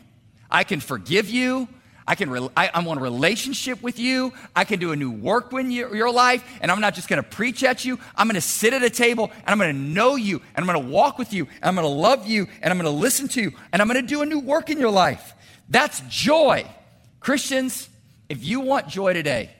I 0.48 0.62
can 0.62 0.78
forgive 0.78 1.28
you. 1.28 1.66
I 2.06 2.14
can. 2.14 2.30
Re- 2.30 2.48
I, 2.56 2.70
I, 2.72 2.80
want 2.80 3.00
a 3.00 3.02
relationship 3.02 3.82
with 3.82 3.98
you. 3.98 4.32
I 4.54 4.62
can 4.62 4.78
do 4.78 4.92
a 4.92 4.96
new 4.96 5.10
work 5.10 5.52
in 5.52 5.72
your, 5.72 5.94
your 5.96 6.12
life, 6.12 6.44
and 6.60 6.70
I'm 6.70 6.80
not 6.80 6.94
just 6.94 7.08
going 7.08 7.20
to 7.20 7.28
preach 7.28 7.64
at 7.64 7.84
you. 7.84 7.98
I'm 8.14 8.28
going 8.28 8.34
to 8.36 8.40
sit 8.40 8.72
at 8.72 8.84
a 8.84 8.90
table, 8.90 9.32
and 9.34 9.48
I'm 9.48 9.58
going 9.58 9.74
to 9.74 9.80
know 9.80 10.14
you, 10.14 10.36
and 10.54 10.64
I'm 10.64 10.66
going 10.66 10.80
to 10.80 10.92
walk 10.92 11.18
with 11.18 11.32
you, 11.32 11.48
and 11.60 11.64
I'm 11.64 11.74
going 11.74 11.86
to 11.86 12.00
love 12.00 12.28
you, 12.28 12.46
and 12.60 12.72
I'm 12.72 12.78
going 12.78 12.92
to 12.92 13.00
listen 13.00 13.26
to 13.28 13.40
you, 13.40 13.52
and 13.72 13.82
I'm 13.82 13.88
going 13.88 14.00
to 14.00 14.06
do 14.06 14.22
a 14.22 14.26
new 14.26 14.38
work 14.38 14.70
in 14.70 14.78
your 14.78 14.90
life. 14.92 15.34
That's 15.68 16.00
joy, 16.08 16.66
Christians. 17.18 17.88
If 18.32 18.42
you 18.42 18.60
want 18.60 18.88
joy 18.88 19.12
today, 19.12 19.50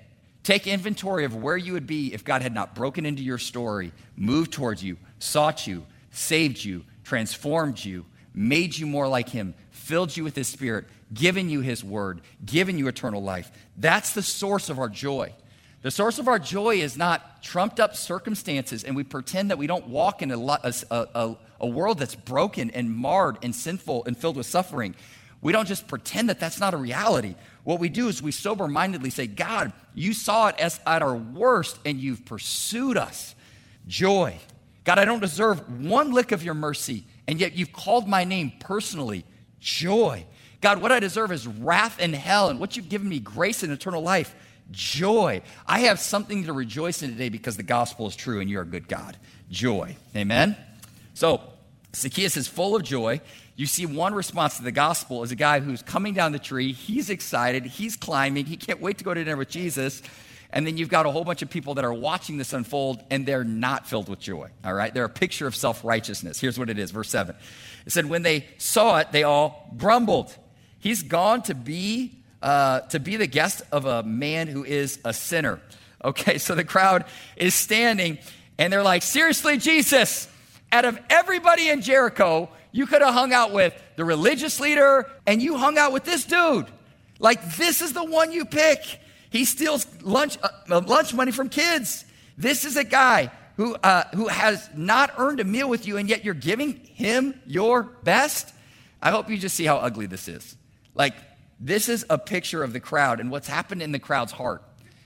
take 0.44 0.66
inventory 0.66 1.26
of 1.26 1.36
where 1.36 1.58
you 1.58 1.74
would 1.74 1.86
be 1.86 2.14
if 2.14 2.24
God 2.24 2.40
had 2.40 2.54
not 2.54 2.74
broken 2.74 3.04
into 3.04 3.22
your 3.22 3.36
story, 3.36 3.92
moved 4.16 4.50
towards 4.50 4.82
you, 4.82 4.96
sought 5.18 5.66
you, 5.66 5.84
saved 6.10 6.64
you, 6.64 6.86
transformed 7.04 7.84
you, 7.84 8.06
made 8.32 8.74
you 8.74 8.86
more 8.86 9.08
like 9.08 9.28
Him, 9.28 9.52
filled 9.72 10.16
you 10.16 10.24
with 10.24 10.34
His 10.34 10.48
Spirit, 10.48 10.86
given 11.12 11.50
you 11.50 11.60
His 11.60 11.84
Word, 11.84 12.22
given 12.46 12.78
you 12.78 12.88
eternal 12.88 13.22
life. 13.22 13.52
That's 13.76 14.14
the 14.14 14.22
source 14.22 14.70
of 14.70 14.78
our 14.78 14.88
joy. 14.88 15.34
The 15.82 15.90
source 15.90 16.18
of 16.18 16.26
our 16.26 16.38
joy 16.38 16.76
is 16.76 16.96
not 16.96 17.42
trumped 17.42 17.78
up 17.78 17.94
circumstances, 17.94 18.84
and 18.84 18.96
we 18.96 19.04
pretend 19.04 19.50
that 19.50 19.58
we 19.58 19.66
don't 19.66 19.88
walk 19.88 20.22
in 20.22 20.30
a, 20.30 20.38
a, 20.38 20.72
a, 20.90 21.36
a 21.60 21.66
world 21.66 21.98
that's 21.98 22.14
broken 22.14 22.70
and 22.70 22.90
marred 22.90 23.36
and 23.42 23.54
sinful 23.54 24.06
and 24.06 24.16
filled 24.16 24.38
with 24.38 24.46
suffering. 24.46 24.94
We 25.42 25.52
don't 25.52 25.66
just 25.66 25.88
pretend 25.88 26.30
that 26.30 26.40
that's 26.40 26.60
not 26.60 26.72
a 26.72 26.76
reality. 26.78 27.34
What 27.64 27.80
we 27.80 27.88
do 27.88 28.08
is 28.08 28.22
we 28.22 28.32
sober 28.32 28.68
mindedly 28.68 29.10
say, 29.10 29.26
God, 29.26 29.72
you 29.94 30.14
saw 30.14 30.48
it 30.48 30.56
as 30.58 30.80
at 30.86 31.02
our 31.02 31.16
worst 31.16 31.78
and 31.84 31.98
you've 31.98 32.24
pursued 32.24 32.96
us. 32.96 33.34
Joy. 33.86 34.38
God, 34.84 34.98
I 34.98 35.04
don't 35.04 35.20
deserve 35.20 35.84
one 35.84 36.12
lick 36.12 36.32
of 36.32 36.42
your 36.42 36.54
mercy, 36.54 37.04
and 37.28 37.40
yet 37.40 37.54
you've 37.54 37.72
called 37.72 38.08
my 38.08 38.24
name 38.24 38.52
personally. 38.58 39.24
Joy. 39.60 40.26
God, 40.60 40.80
what 40.80 40.92
I 40.92 41.00
deserve 41.00 41.32
is 41.32 41.46
wrath 41.46 41.98
and 42.00 42.14
hell, 42.14 42.48
and 42.48 42.58
what 42.58 42.76
you've 42.76 42.88
given 42.88 43.08
me, 43.08 43.18
grace 43.18 43.62
and 43.62 43.72
eternal 43.72 44.02
life. 44.02 44.34
Joy. 44.70 45.42
I 45.66 45.80
have 45.80 46.00
something 46.00 46.44
to 46.44 46.52
rejoice 46.52 47.02
in 47.02 47.10
today 47.10 47.28
because 47.28 47.56
the 47.56 47.62
gospel 47.62 48.06
is 48.06 48.16
true 48.16 48.40
and 48.40 48.48
you're 48.48 48.62
a 48.62 48.66
good 48.66 48.88
God. 48.88 49.16
Joy. 49.50 49.96
Amen? 50.16 50.56
So, 51.14 51.40
Zacchaeus 51.94 52.36
is 52.36 52.48
full 52.48 52.74
of 52.74 52.82
joy 52.82 53.20
you 53.54 53.66
see 53.66 53.84
one 53.84 54.14
response 54.14 54.56
to 54.56 54.62
the 54.62 54.72
gospel 54.72 55.22
is 55.22 55.30
a 55.30 55.36
guy 55.36 55.60
who's 55.60 55.82
coming 55.82 56.14
down 56.14 56.32
the 56.32 56.38
tree. 56.38 56.72
He's 56.72 57.10
excited. 57.10 57.66
He's 57.66 57.96
climbing. 57.96 58.46
He 58.46 58.56
can't 58.56 58.80
wait 58.80 58.98
to 58.98 59.04
go 59.04 59.12
to 59.12 59.22
dinner 59.22 59.36
with 59.36 59.50
Jesus. 59.50 60.02
And 60.50 60.66
then 60.66 60.76
you've 60.76 60.88
got 60.88 61.06
a 61.06 61.10
whole 61.10 61.24
bunch 61.24 61.42
of 61.42 61.50
people 61.50 61.74
that 61.74 61.84
are 61.84 61.92
watching 61.92 62.38
this 62.38 62.52
unfold 62.52 63.02
and 63.10 63.26
they're 63.26 63.44
not 63.44 63.86
filled 63.86 64.08
with 64.08 64.20
joy. 64.20 64.48
All 64.64 64.72
right? 64.74 64.92
They're 64.92 65.04
a 65.04 65.10
picture 65.10 65.46
of 65.46 65.54
self 65.54 65.84
righteousness. 65.84 66.40
Here's 66.40 66.58
what 66.58 66.70
it 66.70 66.78
is, 66.78 66.90
verse 66.90 67.10
7. 67.10 67.34
It 67.86 67.92
said, 67.92 68.06
When 68.06 68.22
they 68.22 68.46
saw 68.58 68.98
it, 68.98 69.12
they 69.12 69.22
all 69.22 69.70
grumbled. 69.76 70.34
He's 70.78 71.02
gone 71.02 71.42
to 71.42 71.54
be, 71.54 72.18
uh, 72.42 72.80
to 72.80 73.00
be 73.00 73.16
the 73.16 73.26
guest 73.26 73.62
of 73.70 73.84
a 73.84 74.02
man 74.02 74.48
who 74.48 74.64
is 74.64 74.98
a 75.04 75.12
sinner. 75.12 75.60
Okay, 76.04 76.38
so 76.38 76.54
the 76.54 76.64
crowd 76.64 77.04
is 77.36 77.54
standing 77.54 78.18
and 78.58 78.72
they're 78.72 78.82
like, 78.82 79.02
Seriously, 79.02 79.56
Jesus, 79.56 80.26
out 80.72 80.84
of 80.84 80.98
everybody 81.10 81.68
in 81.68 81.82
Jericho, 81.82 82.48
you 82.72 82.86
could 82.86 83.02
have 83.02 83.14
hung 83.14 83.32
out 83.32 83.52
with 83.52 83.74
the 83.96 84.04
religious 84.04 84.58
leader 84.58 85.08
and 85.26 85.42
you 85.42 85.58
hung 85.58 85.78
out 85.78 85.92
with 85.92 86.04
this 86.04 86.24
dude. 86.24 86.66
Like, 87.18 87.56
this 87.56 87.82
is 87.82 87.92
the 87.92 88.04
one 88.04 88.32
you 88.32 88.44
pick. 88.44 89.00
He 89.30 89.44
steals 89.44 89.86
lunch, 90.02 90.38
uh, 90.42 90.80
lunch 90.80 91.14
money 91.14 91.30
from 91.30 91.48
kids. 91.48 92.04
This 92.36 92.64
is 92.64 92.76
a 92.76 92.84
guy 92.84 93.30
who, 93.56 93.74
uh, 93.76 94.04
who 94.14 94.28
has 94.28 94.68
not 94.74 95.12
earned 95.18 95.40
a 95.40 95.44
meal 95.44 95.68
with 95.68 95.86
you, 95.86 95.98
and 95.98 96.08
yet 96.08 96.24
you're 96.24 96.34
giving 96.34 96.74
him 96.74 97.40
your 97.46 97.82
best. 97.82 98.52
I 99.00 99.10
hope 99.10 99.28
you 99.28 99.36
just 99.36 99.54
see 99.54 99.64
how 99.64 99.76
ugly 99.76 100.06
this 100.06 100.26
is. 100.26 100.56
Like, 100.94 101.14
this 101.60 101.88
is 101.88 102.04
a 102.10 102.18
picture 102.18 102.64
of 102.64 102.72
the 102.72 102.80
crowd, 102.80 103.20
and 103.20 103.30
what's 103.30 103.46
happened 103.46 103.82
in 103.82 103.92
the 103.92 103.98
crowd's 103.98 104.32
heart 104.32 104.62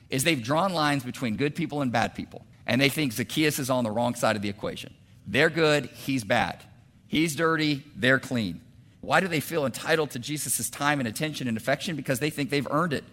is 0.09 0.25
they've 0.25 0.43
drawn 0.43 0.73
lines 0.73 1.03
between 1.03 1.37
good 1.37 1.55
people 1.55 1.83
and 1.83 1.93
bad 1.93 2.15
people, 2.15 2.47
and 2.67 2.81
they 2.81 2.89
think 2.89 3.13
Zacchaeus 3.13 3.59
is 3.59 3.69
on 3.69 3.85
the 3.85 3.91
wrong 3.91 4.15
side 4.15 4.37
of 4.37 4.43
the 4.43 4.49
equation. 4.49 4.95
They're 5.27 5.51
good, 5.51 5.87
he's 5.87 6.25
bad. 6.25 6.63
He's 7.09 7.37
dirty, 7.37 7.85
they're 7.97 8.19
clean. 8.19 8.61
Why 9.01 9.21
do 9.21 9.29
they 9.29 9.41
feel 9.41 9.67
entitled 9.67 10.11
to 10.11 10.19
Jesus' 10.19 10.69
time 10.69 10.99
and 10.99 11.09
attention 11.09 11.49
and 11.49 11.57
affection? 11.57 11.97
Because 11.97 12.19
they 12.19 12.31
think 12.31 12.51
they've 12.51 12.67
earned 12.71 12.93
it. 12.93 13.05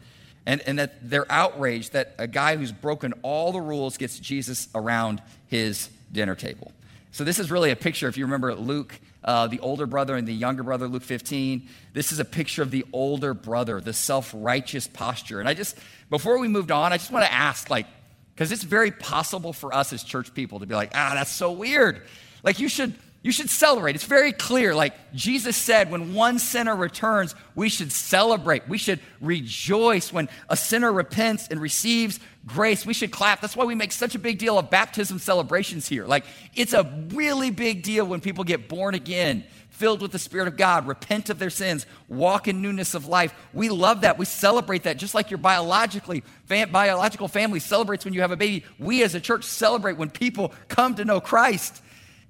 And, 0.45 0.61
and 0.61 0.79
that 0.79 1.09
they're 1.09 1.31
outraged 1.31 1.93
that 1.93 2.15
a 2.17 2.27
guy 2.27 2.57
who's 2.57 2.71
broken 2.71 3.13
all 3.21 3.51
the 3.51 3.61
rules 3.61 3.97
gets 3.97 4.19
Jesus 4.19 4.67
around 4.75 5.21
his 5.47 5.89
dinner 6.11 6.35
table. 6.35 6.71
So, 7.11 7.23
this 7.23 7.39
is 7.39 7.51
really 7.51 7.69
a 7.69 7.75
picture, 7.75 8.07
if 8.07 8.17
you 8.17 8.25
remember 8.25 8.55
Luke, 8.55 8.99
uh, 9.23 9.47
the 9.47 9.59
older 9.59 9.85
brother 9.85 10.15
and 10.15 10.27
the 10.27 10.33
younger 10.33 10.63
brother, 10.63 10.87
Luke 10.87 11.03
15. 11.03 11.69
This 11.93 12.11
is 12.11 12.19
a 12.19 12.25
picture 12.25 12.61
of 12.61 12.71
the 12.71 12.85
older 12.91 13.33
brother, 13.33 13.79
the 13.79 13.93
self 13.93 14.31
righteous 14.35 14.87
posture. 14.87 15.39
And 15.39 15.47
I 15.47 15.53
just, 15.53 15.77
before 16.09 16.39
we 16.39 16.47
moved 16.47 16.71
on, 16.71 16.91
I 16.91 16.97
just 16.97 17.11
want 17.11 17.25
to 17.25 17.31
ask, 17.31 17.69
like, 17.69 17.85
because 18.33 18.51
it's 18.51 18.63
very 18.63 18.91
possible 18.91 19.53
for 19.53 19.73
us 19.73 19.93
as 19.93 20.03
church 20.03 20.33
people 20.33 20.59
to 20.59 20.65
be 20.65 20.75
like, 20.75 20.91
ah, 20.93 21.11
that's 21.13 21.31
so 21.31 21.51
weird. 21.51 22.01
Like, 22.43 22.59
you 22.59 22.67
should 22.67 22.93
you 23.23 23.31
should 23.31 23.49
celebrate. 23.49 23.95
It's 23.95 24.03
very 24.03 24.33
clear. 24.33 24.75
Like 24.75 25.13
Jesus 25.13 25.55
said, 25.55 25.89
when 25.89 26.13
one 26.13 26.39
sinner 26.39 26.75
returns, 26.75 27.35
we 27.55 27.69
should 27.69 27.91
celebrate. 27.93 28.67
We 28.67 28.77
should 28.77 28.99
rejoice 29.21 30.11
when 30.11 30.27
a 30.49 30.57
sinner 30.57 30.91
repents 30.91 31.47
and 31.47 31.61
receives 31.61 32.19
grace. 32.45 32.85
We 32.85 32.93
should 32.93 33.11
clap. 33.11 33.39
That's 33.39 33.55
why 33.55 33.63
we 33.63 33.75
make 33.75 33.93
such 33.93 34.13
a 34.13 34.19
big 34.19 34.39
deal 34.39 34.59
of 34.59 34.69
baptism 34.69 35.19
celebrations 35.19 35.87
here. 35.87 36.05
Like 36.05 36.25
it's 36.53 36.73
a 36.73 36.83
really 37.13 37.49
big 37.49 37.81
deal 37.81 38.05
when 38.05 38.19
people 38.19 38.43
get 38.43 38.67
born 38.67 38.93
again, 38.93 39.45
filled 39.73 40.01
with 40.01 40.11
the 40.11 40.19
Spirit 40.19 40.47
of 40.47 40.55
God, 40.55 40.87
repent 40.87 41.29
of 41.29 41.39
their 41.39 41.49
sins, 41.49 41.85
walk 42.07 42.47
in 42.47 42.61
newness 42.61 42.93
of 42.93 43.07
life. 43.07 43.33
We 43.53 43.69
love 43.69 44.01
that. 44.01 44.17
We 44.17 44.25
celebrate 44.25 44.83
that 44.83 44.97
just 44.97 45.15
like 45.15 45.31
your 45.31 45.39
biologically 45.39 46.23
fam- 46.45 46.71
biological 46.71 47.27
family 47.27 47.59
celebrates 47.59 48.05
when 48.05 48.13
you 48.13 48.21
have 48.21 48.31
a 48.31 48.37
baby. 48.37 48.65
We 48.77 49.03
as 49.03 49.15
a 49.15 49.19
church 49.19 49.43
celebrate 49.43 49.97
when 49.97 50.09
people 50.09 50.53
come 50.67 50.95
to 50.95 51.05
know 51.05 51.19
Christ. 51.19 51.81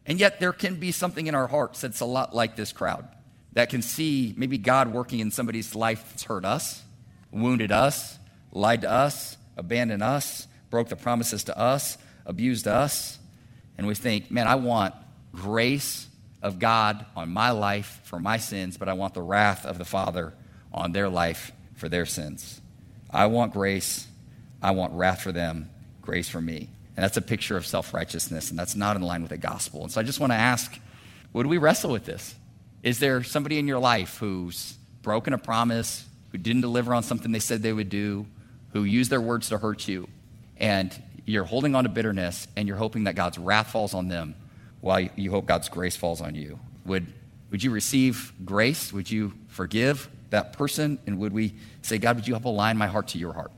And 0.05 0.19
yet, 0.19 0.39
there 0.39 0.53
can 0.53 0.75
be 0.75 0.91
something 0.91 1.27
in 1.27 1.35
our 1.35 1.47
hearts 1.47 1.81
that's 1.81 1.99
a 1.99 2.05
lot 2.05 2.35
like 2.35 2.55
this 2.55 2.71
crowd 2.73 3.07
that 3.53 3.69
can 3.69 3.81
see 3.81 4.33
maybe 4.37 4.57
God 4.57 4.91
working 4.91 5.19
in 5.19 5.31
somebody's 5.31 5.75
life 5.75 6.03
that's 6.09 6.23
hurt 6.23 6.45
us, 6.45 6.81
wounded 7.31 7.71
us, 7.71 8.17
lied 8.51 8.81
to 8.81 8.91
us, 8.91 9.37
abandoned 9.57 10.03
us, 10.03 10.47
broke 10.69 10.89
the 10.89 10.95
promises 10.95 11.43
to 11.45 11.57
us, 11.57 11.97
abused 12.25 12.67
us. 12.67 13.19
And 13.77 13.87
we 13.87 13.95
think, 13.95 14.31
man, 14.31 14.47
I 14.47 14.55
want 14.55 14.95
grace 15.33 16.07
of 16.43 16.59
God 16.59 17.05
on 17.15 17.29
my 17.29 17.51
life 17.51 18.01
for 18.03 18.19
my 18.19 18.37
sins, 18.37 18.77
but 18.77 18.89
I 18.89 18.93
want 18.93 19.13
the 19.13 19.21
wrath 19.21 19.65
of 19.65 19.77
the 19.77 19.85
Father 19.85 20.33
on 20.73 20.91
their 20.91 21.09
life 21.09 21.51
for 21.75 21.89
their 21.89 22.05
sins. 22.05 22.61
I 23.09 23.27
want 23.27 23.53
grace. 23.53 24.07
I 24.61 24.71
want 24.71 24.93
wrath 24.93 25.21
for 25.21 25.31
them, 25.31 25.69
grace 26.01 26.29
for 26.29 26.41
me. 26.41 26.69
And 26.95 27.03
that's 27.03 27.17
a 27.17 27.21
picture 27.21 27.57
of 27.57 27.65
self 27.65 27.93
righteousness, 27.93 28.49
and 28.49 28.59
that's 28.59 28.75
not 28.75 28.95
in 28.95 29.01
line 29.01 29.21
with 29.21 29.31
the 29.31 29.37
gospel. 29.37 29.83
And 29.83 29.91
so 29.91 29.99
I 29.99 30.03
just 30.03 30.19
want 30.19 30.31
to 30.31 30.37
ask 30.37 30.79
would 31.31 31.47
we 31.47 31.57
wrestle 31.57 31.91
with 31.91 32.05
this? 32.05 32.35
Is 32.83 32.99
there 32.99 33.23
somebody 33.23 33.57
in 33.57 33.67
your 33.67 33.79
life 33.79 34.17
who's 34.17 34.77
broken 35.01 35.33
a 35.33 35.37
promise, 35.39 36.05
who 36.31 36.37
didn't 36.37 36.61
deliver 36.61 36.93
on 36.93 37.01
something 37.01 37.31
they 37.31 37.39
said 37.39 37.63
they 37.63 37.73
would 37.73 37.89
do, 37.89 38.27
who 38.73 38.83
used 38.83 39.09
their 39.09 39.21
words 39.21 39.49
to 39.49 39.57
hurt 39.57 39.87
you, 39.87 40.07
and 40.57 40.93
you're 41.25 41.43
holding 41.45 41.73
on 41.73 41.85
to 41.85 41.89
bitterness 41.89 42.47
and 42.55 42.67
you're 42.67 42.77
hoping 42.77 43.05
that 43.05 43.15
God's 43.15 43.37
wrath 43.37 43.71
falls 43.71 43.93
on 43.93 44.09
them 44.09 44.35
while 44.83 44.99
you 45.15 45.31
hope 45.31 45.45
God's 45.45 45.69
grace 45.69 45.95
falls 45.95 46.19
on 46.19 46.35
you? 46.35 46.59
Would, 46.85 47.07
would 47.51 47.63
you 47.63 47.71
receive 47.71 48.33
grace? 48.43 48.91
Would 48.91 49.09
you 49.09 49.31
forgive 49.47 50.09
that 50.29 50.51
person? 50.51 50.99
And 51.07 51.19
would 51.19 51.31
we 51.31 51.53
say, 51.81 51.97
God, 51.97 52.17
would 52.17 52.27
you 52.27 52.33
help 52.33 52.43
align 52.43 52.77
my 52.77 52.87
heart 52.87 53.07
to 53.09 53.17
your 53.17 53.31
heart? 53.31 53.51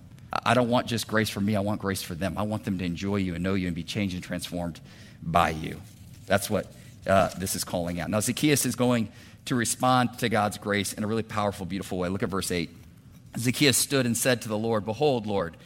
I 0.45 0.53
don't 0.53 0.69
want 0.69 0.85
just 0.85 1.07
grace 1.07 1.29
for 1.29 1.41
me, 1.41 1.55
I 1.55 1.61
want 1.61 1.81
grace 1.81 2.03
for 2.03 2.13
them. 2.13 2.37
I 2.37 2.43
want 2.43 2.63
them 2.63 2.77
to 2.77 2.85
enjoy 2.85 3.15
you 3.15 3.33
and 3.33 3.43
know 3.43 3.55
you 3.55 3.65
and 3.65 3.75
be 3.75 3.83
changed 3.83 4.13
and 4.13 4.23
transformed 4.23 4.79
by 5.23 5.49
you. 5.49 5.81
That's 6.27 6.47
what 6.47 6.71
uh, 7.07 7.29
this 7.39 7.55
is 7.55 7.63
calling 7.63 7.99
out. 7.99 8.11
Now, 8.11 8.19
Zacchaeus 8.19 8.67
is 8.67 8.75
going 8.75 9.09
to 9.45 9.55
respond 9.55 10.19
to 10.19 10.29
God's 10.29 10.59
grace 10.59 10.93
in 10.93 11.03
a 11.03 11.07
really 11.07 11.23
powerful, 11.23 11.65
beautiful 11.65 11.97
way. 11.97 12.09
Look 12.09 12.21
at 12.21 12.29
verse 12.29 12.51
8. 12.51 12.69
Zacchaeus 13.37 13.77
stood 13.77 14.05
and 14.05 14.15
said 14.15 14.43
to 14.43 14.49
the 14.49 14.57
Lord, 14.57 14.85
Behold, 14.85 15.25
Lord, 15.25 15.57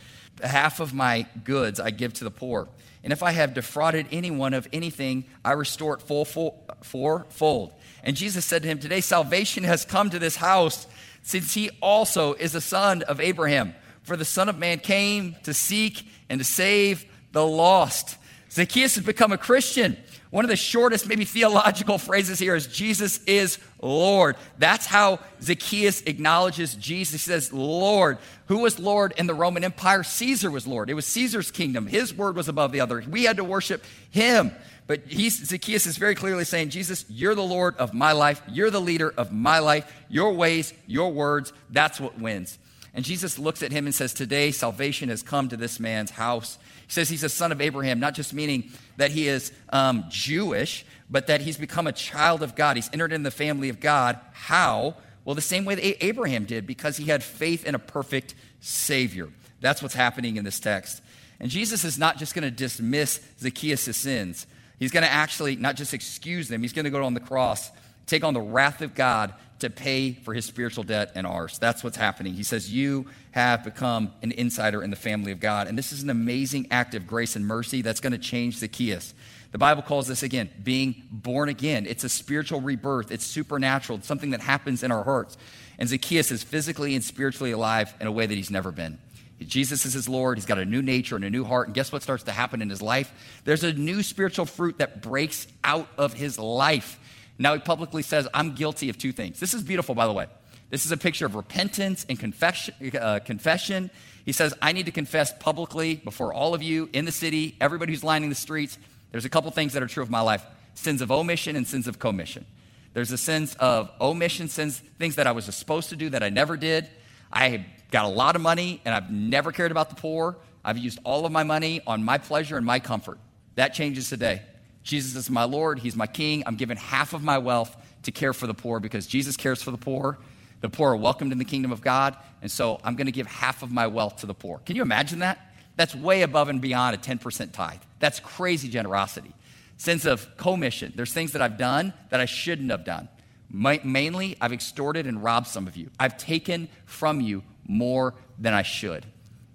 half 0.42 0.80
of 0.80 0.94
my 0.94 1.26
goods 1.44 1.82
I 1.82 1.90
give 1.90 2.14
to 2.14 2.24
the 2.24 2.32
poor. 2.32 2.70
And 3.04 3.14
if 3.14 3.24
I 3.24 3.32
have 3.32 3.54
defrauded 3.54 4.08
anyone 4.12 4.54
of 4.54 4.68
anything, 4.74 5.26
I 5.44 5.54
restore 5.54 5.96
it 5.96 6.02
full, 6.02 6.26
full, 6.26 6.66
fourfold. 6.82 7.74
And 8.04 8.16
Jesus 8.16 8.46
said 8.46 8.64
to 8.64 8.68
him, 8.68 8.80
Today 8.80 9.02
salvation 9.02 9.64
has 9.64 9.86
come 9.86 10.10
to 10.10 10.20
this 10.20 10.36
house, 10.36 10.86
since 11.22 11.54
he 11.54 11.70
also 11.82 12.34
is 12.34 12.56
a 12.56 12.62
son 12.62 13.04
of 13.04 13.20
Abraham. 13.20 13.74
For 14.04 14.18
the 14.18 14.26
Son 14.26 14.50
of 14.50 14.58
Man 14.58 14.80
came 14.80 15.36
to 15.44 15.54
seek 15.54 16.08
and 16.30 16.40
to 16.40 16.44
save 16.44 17.06
the 17.32 17.46
lost. 17.46 18.18
Zacchaeus 18.52 18.96
has 18.96 19.06
become 19.06 19.32
a 19.32 19.38
Christian. 19.38 19.98
One 20.32 20.46
of 20.46 20.50
the 20.50 20.56
shortest, 20.56 21.08
maybe 21.08 21.26
theological 21.26 21.98
phrases 21.98 22.38
here 22.38 22.56
is 22.56 22.68
Jesus 22.68 23.24
is 23.26 23.58
Lord. 23.82 24.36
That's 24.58 24.86
how 24.86 25.20
Zacchaeus 25.42 26.02
acknowledges 26.02 26.76
Jesus. 26.76 27.26
He 27.26 27.32
says, 27.32 27.52
Lord. 27.52 28.20
Who 28.48 28.60
was 28.60 28.80
Lord 28.80 29.14
in 29.18 29.28
the 29.28 29.34
Roman 29.34 29.64
Empire? 29.64 30.04
Caesar 30.04 30.50
was 30.52 30.68
Lord. 30.68 30.90
It 30.90 30.96
was 30.96 31.06
Caesar's 31.08 31.52
kingdom. 31.52 31.88
His 31.88 32.14
word 32.14 32.36
was 32.36 32.48
above 32.48 32.72
the 32.72 32.82
other. 32.82 33.04
We 33.08 33.24
had 33.24 33.38
to 33.38 33.44
worship 33.44 33.84
him. 34.12 34.52
But 34.88 35.04
Zacchaeus 35.12 35.86
is 35.86 35.98
very 35.98 36.16
clearly 36.16 36.46
saying, 36.46 36.70
Jesus, 36.70 37.06
you're 37.10 37.36
the 37.36 37.44
Lord 37.44 37.78
of 37.78 37.94
my 37.94 38.12
life. 38.12 38.42
You're 38.48 38.72
the 38.72 38.82
leader 38.82 39.14
of 39.18 39.32
my 39.32 39.60
life. 39.60 39.92
Your 40.10 40.34
ways, 40.34 40.74
your 40.88 41.12
words, 41.12 41.54
that's 41.70 42.00
what 42.00 42.20
wins. 42.20 42.58
And 42.96 43.06
Jesus 43.06 43.38
looks 43.38 43.62
at 43.62 43.72
him 43.72 43.86
and 43.86 43.94
says, 43.94 44.14
Today 44.14 44.50
salvation 44.50 45.10
has 45.10 45.22
come 45.22 45.48
to 45.50 45.58
this 45.58 45.80
man's 45.80 46.12
house. 46.12 46.58
He 46.90 46.94
says 46.94 47.08
he's 47.08 47.24
a 47.24 47.30
son 47.30 47.52
of 47.52 47.62
Abraham, 47.62 48.00
not 48.00 48.16
just 48.16 48.34
meaning 48.34 48.72
that 48.98 49.12
he 49.12 49.28
is 49.28 49.52
um, 49.72 50.06
Jewish, 50.10 50.84
but 51.08 51.28
that 51.28 51.40
he's 51.40 51.56
become 51.56 51.86
a 51.86 51.92
child 51.92 52.42
of 52.42 52.56
God. 52.56 52.78
He's 52.78 52.90
entered 52.92 53.14
in 53.14 53.22
the 53.22 53.30
family 53.30 53.70
of 53.70 53.80
God. 53.80 54.20
How? 54.34 54.96
Well, 55.24 55.36
the 55.36 55.42
same 55.42 55.66
way 55.66 55.76
that 55.76 56.04
Abraham 56.04 56.46
did, 56.46 56.66
because 56.66 56.98
he 56.98 57.06
had 57.06 57.24
faith 57.24 57.64
in 57.64 57.76
a 57.76 57.80
perfect 57.80 58.34
Savior. 58.60 59.30
That's 59.62 59.84
what's 59.84 59.94
happening 59.94 60.38
in 60.38 60.44
this 60.44 60.60
text. 60.60 61.04
And 61.40 61.52
Jesus 61.52 61.84
is 61.84 62.00
not 62.00 62.18
just 62.18 62.34
going 62.34 62.42
to 62.42 62.50
dismiss 62.50 63.20
Zacchaeus' 63.40 63.96
sins, 63.96 64.48
he's 64.80 64.92
going 64.92 65.04
to 65.04 65.12
actually 65.12 65.58
not 65.58 65.76
just 65.76 65.94
excuse 65.94 66.48
them, 66.48 66.64
he's 66.64 66.74
going 66.74 66.86
to 66.86 66.90
go 66.90 67.04
on 67.04 67.14
the 67.14 67.20
cross, 67.20 67.70
take 68.08 68.24
on 68.24 68.34
the 68.34 68.42
wrath 68.42 68.82
of 68.82 68.96
God 68.96 69.36
to 69.60 69.70
pay 69.70 70.14
for 70.14 70.34
his 70.34 70.46
spiritual 70.46 70.84
debt 70.84 71.12
and 71.16 71.26
ours. 71.28 71.60
That's 71.60 71.84
what's 71.84 71.98
happening. 71.98 72.34
He 72.34 72.44
says, 72.44 72.74
You 72.74 73.06
have 73.32 73.64
become 73.64 74.12
an 74.22 74.32
insider 74.32 74.82
in 74.84 74.90
the 74.90 74.96
family 74.96 75.32
of 75.32 75.40
God. 75.40 75.68
And 75.68 75.78
this 75.78 75.92
is 75.92 76.04
an 76.04 76.10
amazing 76.10 76.68
act 76.72 76.96
of 76.96 77.08
grace 77.08 77.36
and 77.36 77.46
mercy 77.46 77.82
that's 77.82 78.00
going 78.00 78.14
to 78.14 78.20
change 78.20 78.58
Zacchaeus. 78.58 79.14
The 79.52 79.58
Bible 79.58 79.82
calls 79.82 80.08
this, 80.08 80.22
again, 80.22 80.50
being 80.64 81.04
born 81.12 81.50
again. 81.50 81.86
It's 81.88 82.04
a 82.04 82.10
spiritual 82.10 82.62
rebirth, 82.62 83.12
it's 83.12 83.26
supernatural, 83.26 83.98
it's 83.98 84.08
something 84.08 84.32
that 84.32 84.42
happens 84.42 84.84
in 84.84 84.92
our 84.92 85.04
hearts. 85.04 85.38
And 85.80 85.90
Zacchaeus 85.90 86.32
is 86.32 86.44
physically 86.44 86.94
and 86.94 87.04
spiritually 87.04 87.52
alive 87.52 87.94
in 88.00 88.08
a 88.08 88.12
way 88.12 88.26
that 88.26 88.36
he's 88.36 88.52
never 88.52 88.72
been. 88.72 89.00
Jesus 89.40 89.86
is 89.86 89.94
his 89.94 90.10
Lord. 90.10 90.38
He's 90.38 90.46
got 90.46 90.58
a 90.58 90.66
new 90.66 90.82
nature 90.82 91.16
and 91.16 91.24
a 91.24 91.30
new 91.30 91.46
heart. 91.46 91.68
And 91.68 91.76
guess 91.76 91.92
what 91.92 92.04
starts 92.04 92.24
to 92.24 92.32
happen 92.32 92.62
in 92.62 92.70
his 92.70 92.82
life? 92.82 93.42
There's 93.46 93.64
a 93.64 93.72
new 93.72 94.04
spiritual 94.04 94.46
fruit 94.46 94.80
that 94.80 95.02
breaks 95.02 95.48
out 95.64 95.88
of 95.98 96.14
his 96.14 96.38
life. 96.38 96.99
Now 97.40 97.54
he 97.54 97.60
publicly 97.60 98.04
says, 98.04 98.28
I'm 98.34 98.54
guilty 98.54 98.90
of 98.90 98.98
two 98.98 99.14
things. 99.14 99.40
This 99.40 99.54
is 99.54 99.64
beautiful, 99.64 99.96
by 99.96 100.06
the 100.06 100.14
way. 100.14 100.28
This 100.70 100.86
is 100.86 100.92
a 100.92 100.98
picture 100.98 101.26
of 101.26 101.34
repentance 101.34 102.06
and 102.08 102.20
confession. 102.20 102.76
Uh, 103.00 103.20
confession. 103.20 103.90
He 104.26 104.34
says, 104.34 104.54
I 104.62 104.74
need 104.74 104.86
to 104.86 104.92
confess 104.92 105.34
publicly 105.40 105.96
before 105.96 106.34
all 106.34 106.54
of 106.54 106.62
you 106.62 106.90
in 106.94 107.06
the 107.06 107.12
city, 107.12 107.56
everybody 107.60 107.94
who's 107.94 108.04
lining 108.04 108.30
the 108.30 108.36
streets. 108.36 108.78
There's 109.12 109.26
a 109.26 109.30
couple 109.30 109.50
things 109.52 109.74
that 109.74 109.82
are 109.82 109.88
true 109.88 110.04
of 110.04 110.12
my 110.12 110.22
life 110.22 110.46
sins 110.76 111.02
of 111.02 111.12
omission 111.12 111.56
and 111.56 111.68
sins 111.68 111.88
of 111.88 112.00
commission. 112.00 112.46
There's 112.94 113.12
a 113.12 113.18
sense 113.18 113.56
of 113.56 113.92
omission, 114.00 114.48
sins, 114.48 114.80
things 114.98 115.16
that 115.16 115.28
I 115.28 115.32
was 115.32 115.46
supposed 115.54 115.90
to 115.90 115.96
do 115.96 116.10
that 116.12 116.24
I 116.24 116.30
never 116.30 116.58
did. 116.58 116.88
I 117.32 117.66
got 117.92 118.06
a 118.06 118.10
lot 118.10 118.36
of 118.36 118.42
money 118.42 118.82
and 118.86 118.94
I've 118.96 119.12
never 119.12 119.52
cared 119.52 119.72
about 119.72 119.90
the 119.90 119.96
poor. 119.96 120.38
I've 120.64 120.78
used 120.78 121.00
all 121.04 121.26
of 121.26 121.32
my 121.32 121.44
money 121.44 121.82
on 121.86 122.04
my 122.04 122.18
pleasure 122.18 122.58
and 122.58 122.66
my 122.66 122.80
comfort. 122.80 123.18
That 123.56 123.74
changes 123.74 124.10
today. 124.10 124.42
Jesus 124.90 125.16
is 125.16 125.30
my 125.30 125.44
Lord, 125.44 125.78
He's 125.78 125.96
my 125.96 126.08
King. 126.08 126.42
I'm 126.48 126.56
giving 126.56 126.76
half 126.76 127.14
of 127.14 127.22
my 127.22 127.38
wealth 127.38 127.78
to 128.04 128.12
care 128.12 128.34
for 128.34 128.48
the 128.48 128.56
poor 128.56 128.80
because 128.80 129.06
Jesus 129.06 129.38
cares 129.38 129.62
for 129.62 129.70
the 129.70 129.78
poor. 129.78 130.18
The 130.62 130.70
poor 130.70 130.94
are 130.94 130.96
welcomed 130.96 131.32
in 131.32 131.38
the 131.38 131.46
kingdom 131.46 131.72
of 131.72 131.80
God, 131.80 132.18
and 132.42 132.50
so 132.52 132.80
I'm 132.84 132.96
going 132.96 133.06
to 133.06 133.12
give 133.12 133.28
half 133.28 133.62
of 133.62 133.72
my 133.72 133.86
wealth 133.86 134.18
to 134.18 134.26
the 134.26 134.34
poor. 134.34 134.58
Can 134.66 134.76
you 134.76 134.82
imagine 134.82 135.20
that? 135.20 135.54
That's 135.76 135.94
way 135.94 136.24
above 136.24 136.50
and 136.50 136.60
beyond 136.60 136.96
a 136.96 136.98
10% 136.98 137.52
tithe. 137.52 137.80
That's 138.00 138.20
crazy 138.20 138.68
generosity. 138.68 139.32
Sense 139.78 140.06
of 140.06 140.36
commission. 140.38 140.92
There's 140.96 141.14
things 141.14 141.34
that 141.34 141.42
I've 141.44 141.60
done 141.60 141.94
that 142.10 142.20
I 142.20 142.26
shouldn't 142.26 142.72
have 142.72 142.84
done. 142.84 143.10
mainly, 143.52 144.38
I've 144.42 144.54
extorted 144.54 145.06
and 145.06 145.24
robbed 145.24 145.46
some 145.46 145.68
of 145.68 145.78
you. 145.78 145.92
I've 146.00 146.18
taken 146.18 146.68
from 146.86 147.22
you 147.22 147.44
more 147.68 148.16
than 148.40 148.56
I 148.56 148.64
should. 148.64 149.06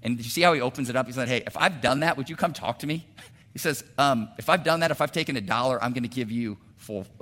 And 0.01 0.17
you 0.17 0.31
see 0.31 0.43
how 0.43 0.53
he 0.53 0.61
opens 0.61 0.89
it 0.89 0.95
up? 0.95 1.07
He 1.07 1.13
said, 1.13 1.27
Hey, 1.27 1.43
if 1.45 1.57
I've 1.57 1.81
done 1.81 2.01
that, 2.01 2.17
would 2.17 2.31
you 2.31 2.37
come 2.37 2.53
talk 2.53 2.79
to 2.79 2.87
me? 2.87 3.05
He 3.55 3.59
says, 3.59 3.83
um, 3.97 4.29
if 4.37 4.51
I've 4.51 4.65
done 4.65 4.81
that, 4.81 4.91
if 4.91 5.01
I've 5.01 5.13
taken 5.13 5.37
a 5.37 5.41
dollar, 5.41 5.83
I'm 5.83 5.93
going 5.93 6.03
to 6.03 6.09
give 6.09 6.31
you 6.31 6.59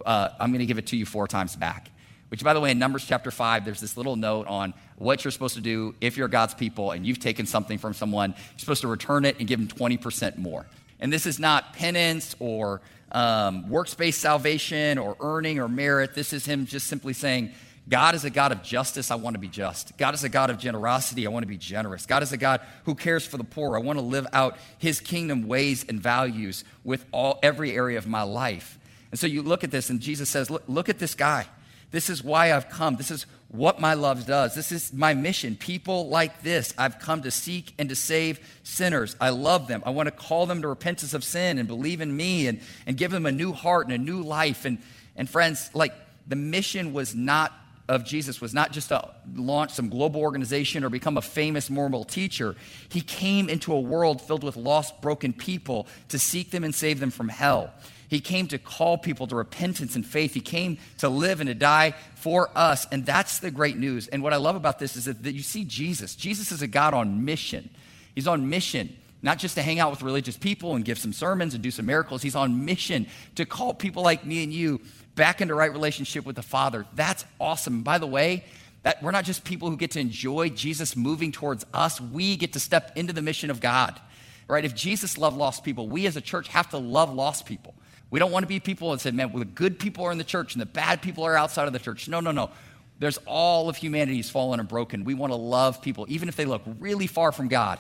uh, 0.05 0.29
I'm 0.41 0.51
going 0.51 0.59
to 0.61 0.67
give 0.67 0.79
it 0.79 0.89
to 0.89 0.97
you 0.97 1.07
four 1.07 1.29
times 1.29 1.55
back. 1.55 1.91
Which, 2.31 2.43
by 2.43 2.55
the 2.55 2.61
way, 2.61 2.71
in 2.71 2.79
Numbers 2.79 3.05
chapter 3.07 3.31
5, 3.31 3.65
there's 3.65 3.81
this 3.81 3.97
little 3.97 4.17
note 4.17 4.47
on 4.47 4.73
what 4.97 5.23
you're 5.23 5.31
supposed 5.31 5.55
to 5.57 5.61
do 5.61 5.95
if 6.01 6.17
you're 6.17 6.29
God's 6.29 6.55
people 6.55 6.93
and 6.93 7.07
you've 7.07 7.19
taken 7.19 7.45
something 7.45 7.77
from 7.77 7.93
someone. 7.93 8.31
You're 8.31 8.59
supposed 8.59 8.81
to 8.81 8.89
return 8.89 9.25
it 9.27 9.39
and 9.39 9.47
give 9.47 9.59
them 9.59 9.69
20% 9.69 10.39
more. 10.39 10.67
And 10.99 11.13
this 11.13 11.27
is 11.27 11.39
not 11.39 11.75
penance 11.75 12.35
or 12.39 12.81
um, 13.13 13.69
works 13.69 13.93
based 13.95 14.21
salvation 14.21 14.97
or 14.97 15.17
earning 15.21 15.59
or 15.59 15.69
merit. 15.69 16.15
This 16.15 16.33
is 16.33 16.47
him 16.47 16.65
just 16.65 16.87
simply 16.87 17.13
saying, 17.13 17.53
God 17.89 18.15
is 18.15 18.25
a 18.25 18.31
God 18.31 18.53
of 18.53 18.63
justice. 18.63 19.11
I 19.11 19.17
want 19.17 19.35
to 19.35 19.41
be 19.41 19.49
just. 19.49 19.97
God 19.99 20.15
is 20.15 20.23
a 20.23 20.29
God 20.29 20.51
of 20.51 20.59
generosity. 20.59 21.27
I 21.27 21.31
want 21.31 21.43
to 21.43 21.49
be 21.49 21.57
generous. 21.57 22.07
God 22.07 22.23
is 22.23 22.33
a 22.33 22.37
God 22.37 22.61
who 22.85 22.95
cares 22.95 23.27
for 23.27 23.37
the 23.37 23.45
poor. 23.45 23.77
I 23.77 23.81
want 23.81 23.99
to 23.99 24.05
live 24.05 24.27
out 24.33 24.57
his 24.79 25.01
kingdom 25.01 25.49
ways 25.49 25.85
and 25.89 26.01
values 26.01 26.65
with 26.85 27.05
all 27.11 27.41
every 27.43 27.73
area 27.73 27.99
of 27.99 28.07
my 28.07 28.23
life. 28.23 28.79
And 29.11 29.19
so 29.19 29.27
you 29.27 29.43
look 29.43 29.65
at 29.65 29.71
this, 29.71 29.91
and 29.91 30.01
Jesus 30.01 30.31
says, 30.31 30.49
Look, 30.49 30.63
look 30.69 30.89
at 30.89 30.99
this 30.99 31.15
guy. 31.15 31.47
This 31.91 32.09
is 32.09 32.25
why 32.25 32.53
I've 32.53 32.71
come. 32.71 32.97
This 32.97 33.11
is 33.11 33.27
what 33.49 33.79
my 33.79 33.93
love 33.93 34.27
does. 34.27 34.55
This 34.55 34.73
is 34.73 34.95
my 34.95 35.13
mission. 35.13 35.57
People 35.57 36.09
like 36.09 36.41
this, 36.41 36.73
I've 36.79 36.99
come 36.99 37.21
to 37.23 37.31
seek 37.31 37.75
and 37.79 37.91
to 37.91 37.95
save 37.95 38.41
sinners. 38.63 39.15
I 39.21 39.29
love 39.29 39.69
them. 39.69 39.83
I 39.85 39.91
want 39.91 40.07
to 40.07 40.11
call 40.11 40.47
them 40.47 40.63
to 40.63 40.69
repentance 40.69 41.13
of 41.13 41.23
sin 41.23 41.59
and 41.59 41.69
believe 41.69 42.01
in 42.01 42.17
me 42.17 42.47
and, 42.47 42.61
and 42.87 42.97
give 42.97 43.11
them 43.11 43.27
a 43.27 43.33
new 43.33 43.53
heart 43.53 43.87
and 43.87 43.95
a 43.95 43.99
new 43.99 44.23
life. 44.23 44.65
And, 44.65 44.79
and 45.17 45.29
friends, 45.29 45.71
like 45.75 45.93
the 46.27 46.37
mission 46.37 46.95
was 46.95 47.15
not 47.15 47.53
of 47.89 48.05
Jesus 48.05 48.41
was 48.41 48.55
not 48.55 48.73
just 48.73 48.89
to 48.89 49.11
launch 49.35 49.73
some 49.73 49.89
global 49.89 50.21
organization 50.21 50.85
or 50.85 50.89
become 50.89 51.17
a 51.17 51.23
famous 51.23 51.69
moral 51.69 52.05
teacher. 52.05 52.55
He 52.89 53.01
came 53.01 53.49
into 53.49 53.73
a 53.73 53.81
world 53.81 54.21
filled 54.21 54.45
with 54.45 54.57
lost, 54.57 55.01
broken 55.03 55.33
people 55.33 55.87
to 56.09 56.19
seek 56.19 56.51
them 56.51 56.65
and 56.65 56.75
save 56.75 57.01
them 57.01 57.11
from 57.11 57.29
hell. 57.29 57.73
He 58.09 58.21
came 58.21 58.47
to 58.49 58.59
call 58.59 58.99
people 58.99 59.27
to 59.29 59.37
repentance 59.37 59.97
and 59.97 60.05
faith. 60.05 60.35
He 60.35 60.41
came 60.41 60.79
to 60.99 61.09
live 61.09 61.41
and 61.41 61.49
to 61.49 61.55
die 61.55 61.95
for 62.15 62.51
us. 62.55 62.87
And 62.93 63.07
that's 63.07 63.39
the 63.39 63.51
great 63.51 63.79
news. 63.79 64.07
And 64.09 64.23
what 64.23 64.35
I 64.35 64.37
love 64.37 64.55
about 64.55 64.79
this 64.79 64.97
is 64.97 65.07
that, 65.07 65.23
that 65.23 65.33
you 65.33 65.43
see 65.43 65.65
Jesus. 65.65 66.15
Jesus 66.15 66.53
is 66.53 66.61
a 66.61 66.67
God 66.67 66.93
on 66.93 67.25
mission. 67.25 67.71
He's 68.15 68.29
on 68.29 68.49
mission 68.51 68.97
not 69.23 69.39
just 69.39 69.55
to 69.55 69.63
hang 69.63 69.79
out 69.79 69.91
with 69.91 70.03
religious 70.03 70.37
people 70.37 70.75
and 70.75 70.85
give 70.85 70.99
some 70.99 71.13
sermons 71.13 71.55
and 71.55 71.63
do 71.63 71.71
some 71.71 71.87
miracles. 71.87 72.23
He's 72.23 72.35
on 72.35 72.65
mission 72.65 73.07
to 73.37 73.47
call 73.47 73.73
people 73.73 74.03
like 74.03 74.27
me 74.27 74.43
and 74.43 74.53
you 74.53 74.81
back 75.15 75.41
into 75.41 75.55
right 75.55 75.73
relationship 75.73 76.25
with 76.25 76.37
the 76.37 76.43
Father. 76.43 76.87
That's 76.95 77.25
awesome. 77.41 77.83
By 77.83 77.99
the 77.99 78.07
way, 78.07 78.45
that 78.83 79.03
we're 79.03 79.11
not 79.11 79.25
just 79.25 79.45
people 79.45 79.71
who 79.71 79.77
get 79.77 79.93
to 79.93 80.01
enjoy 80.01 80.49
Jesus 80.49 80.97
moving 80.97 81.33
towards 81.33 81.65
us, 81.73 82.01
we 82.01 82.37
get 82.37 82.55
to 82.55 82.61
step 82.61 82.93
into 82.97 83.13
the 83.13 83.23
mission 83.23 83.51
of 83.51 83.61
God. 83.61 84.01
Right? 84.49 84.65
If 84.65 84.75
Jesus 84.75 85.17
loved 85.17 85.37
lost 85.37 85.65
people, 85.65 85.89
we 85.89 86.07
as 86.07 86.17
a 86.17 86.21
church 86.21 86.49
have 86.49 86.71
to 86.71 86.79
love 86.79 87.13
lost 87.15 87.47
people. 87.47 87.75
We 88.11 88.19
don't 88.19 88.33
want 88.33 88.43
to 88.43 88.49
be 88.49 88.61
people 88.61 88.91
that 88.93 89.01
say, 89.01 89.11
man, 89.11 89.33
well, 89.33 89.39
the 89.39 89.47
good 89.47 89.79
people 89.79 90.05
are 90.05 90.13
in 90.13 90.19
the 90.19 90.25
church 90.25 90.55
and 90.55 90.61
the 90.61 90.67
bad 90.67 91.01
people 91.01 91.25
are 91.25 91.37
outside 91.37 91.67
of 91.67 91.73
the 91.73 91.79
church. 91.79 92.09
No, 92.09 92.21
no, 92.21 92.33
no. 92.33 92.51
There's 92.99 93.19
all 93.25 93.69
of 93.69 93.77
humanity 93.77 94.19
is 94.19 94.29
fallen 94.29 94.61
and 94.61 94.69
broken. 94.69 95.05
We 95.05 95.15
want 95.15 95.33
to 95.33 95.37
love 95.37 95.81
people, 95.81 96.05
even 96.09 96.29
if 96.29 96.37
they 96.37 96.45
look 96.45 96.63
really 96.79 97.07
far 97.07 97.33
from 97.33 97.49
God. 97.49 97.79